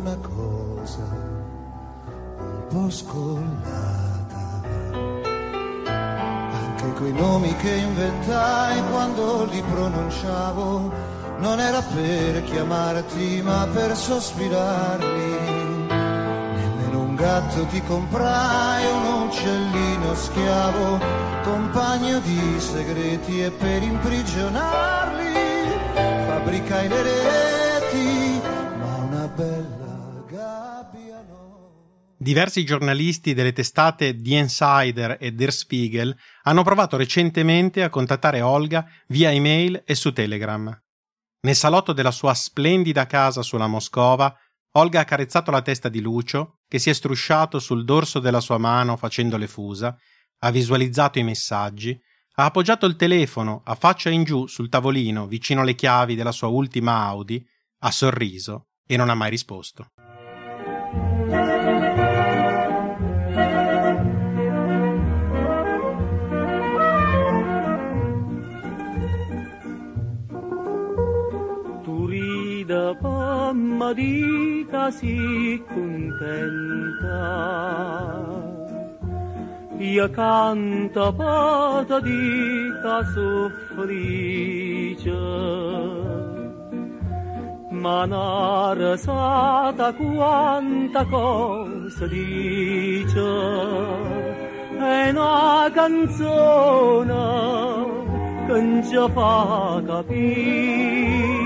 una 0.00 0.16
cosa 0.16 1.04
un 2.38 2.66
po' 2.68 2.90
scollata. 2.90 4.62
Anche 5.84 6.92
quei 6.96 7.12
nomi 7.12 7.54
che 7.56 7.70
inventai 7.70 8.82
quando 8.90 9.44
li 9.44 9.62
pronunciavo 9.70 10.90
non 11.38 11.60
era 11.60 11.82
per 11.82 12.44
chiamarti 12.44 13.42
ma 13.42 13.66
per 13.72 13.94
sospirarli. 13.94 15.88
Nemmeno 15.88 17.00
un 17.00 17.14
gatto 17.14 17.66
ti 17.66 17.82
comprai, 17.82 18.84
un 18.86 19.28
uccellino 19.28 20.14
schiavo, 20.14 20.98
compagno 21.42 22.20
di 22.20 22.58
segreti 22.58 23.42
e 23.42 23.50
per 23.50 23.82
imprigionarli 23.82 25.28
fabbricai 26.26 26.88
le 26.88 27.02
reti, 27.02 27.59
Diversi 32.22 32.66
giornalisti 32.66 33.32
delle 33.32 33.54
testate 33.54 34.14
The 34.14 34.36
Insider 34.36 35.16
e 35.18 35.32
Der 35.32 35.50
Spiegel 35.50 36.14
hanno 36.42 36.62
provato 36.62 36.98
recentemente 36.98 37.82
a 37.82 37.88
contattare 37.88 38.42
Olga 38.42 38.86
via 39.08 39.32
email 39.32 39.82
e 39.86 39.94
su 39.94 40.12
Telegram. 40.12 40.78
Nel 41.40 41.56
salotto 41.56 41.94
della 41.94 42.10
sua 42.10 42.34
splendida 42.34 43.06
casa 43.06 43.40
sulla 43.40 43.68
Moscova, 43.68 44.36
Olga 44.72 45.00
ha 45.00 45.04
carezzato 45.04 45.50
la 45.50 45.62
testa 45.62 45.88
di 45.88 46.02
Lucio, 46.02 46.58
che 46.68 46.78
si 46.78 46.90
è 46.90 46.92
strusciato 46.92 47.58
sul 47.58 47.86
dorso 47.86 48.18
della 48.18 48.40
sua 48.40 48.58
mano 48.58 48.98
facendo 48.98 49.38
le 49.38 49.46
fusa, 49.46 49.96
ha 50.40 50.50
visualizzato 50.50 51.18
i 51.18 51.22
messaggi 51.22 51.98
ha 52.34 52.44
appoggiato 52.44 52.86
il 52.86 52.96
telefono 52.96 53.60
a 53.64 53.74
faccia 53.74 54.08
in 54.08 54.24
giù 54.24 54.46
sul 54.46 54.68
tavolino 54.68 55.26
vicino 55.26 55.60
alle 55.60 55.74
chiavi 55.74 56.14
della 56.14 56.32
sua 56.32 56.48
ultima 56.48 57.04
Audi, 57.04 57.44
ha 57.80 57.90
sorriso 57.90 58.68
e 58.86 58.96
non 58.96 59.10
ha 59.10 59.14
mai 59.14 59.30
risposto. 59.30 59.88
Di 73.92 74.66
così 74.70 75.62
contenta. 75.68 77.08
Io 79.78 80.10
canto 80.10 81.12
pata 81.14 82.00
di 82.00 82.70
soffrice 83.14 84.28
ma 87.80 88.04
una 88.04 88.74
rasata 88.74 89.92
quanta 89.94 91.04
cosa 91.06 92.06
dice. 92.06 93.20
È 94.78 95.08
una 95.10 95.70
canzone 95.72 97.14
che 98.46 98.60
non 98.60 98.84
ci 98.84 98.96
fa 99.12 99.82
capire 99.86 101.39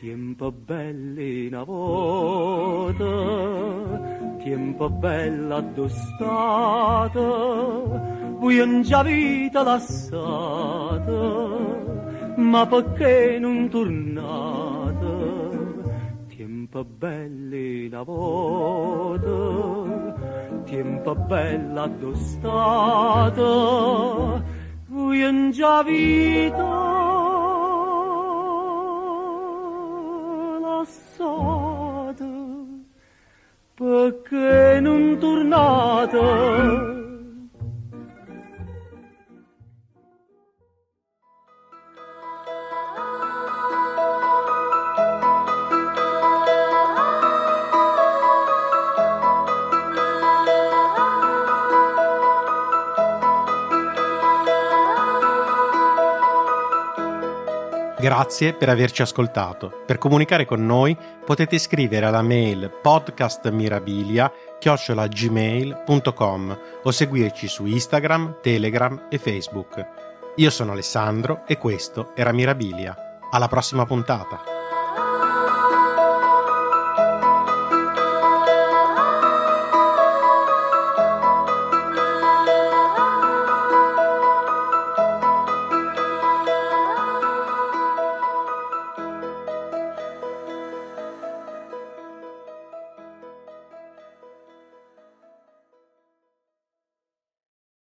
tempo 0.00 0.52
belli 0.52 1.48
una 1.48 1.64
volta 1.64 3.06
tempo 4.48 4.88
bella 4.88 5.56
addossata, 5.56 7.20
voi 8.38 8.82
già 8.82 9.02
vita 9.02 9.62
lasciata, 9.62 11.10
ma 12.36 12.66
perché 12.66 13.38
non 13.38 13.68
tornate? 13.68 15.06
Tempo 16.34 16.84
belli 16.84 17.86
una 17.88 18.02
volta, 18.02 19.34
tempo 20.64 21.14
bella 21.14 21.82
addossata, 21.82 23.42
voi 24.86 25.50
già 25.50 25.82
vita 25.82 26.87
tornate 36.06 36.98
Grazie 58.00 58.52
per 58.54 58.68
averci 58.68 59.02
ascoltato. 59.02 59.82
Per 59.84 59.98
comunicare 59.98 60.44
con 60.44 60.64
noi 60.64 60.96
potete 61.24 61.58
scrivere 61.58 62.06
alla 62.06 62.22
mail 62.22 62.70
podcastmirabilia@gmail.com 64.58 66.58
o 66.82 66.90
seguirci 66.90 67.48
su 67.48 67.66
Instagram, 67.66 68.36
Telegram 68.42 69.06
e 69.08 69.18
Facebook. 69.18 69.86
Io 70.36 70.50
sono 70.50 70.72
Alessandro 70.72 71.44
e 71.46 71.56
questo 71.56 72.12
era 72.14 72.32
Mirabilia. 72.32 72.94
Alla 73.30 73.48
prossima 73.48 73.86
puntata. 73.86 74.57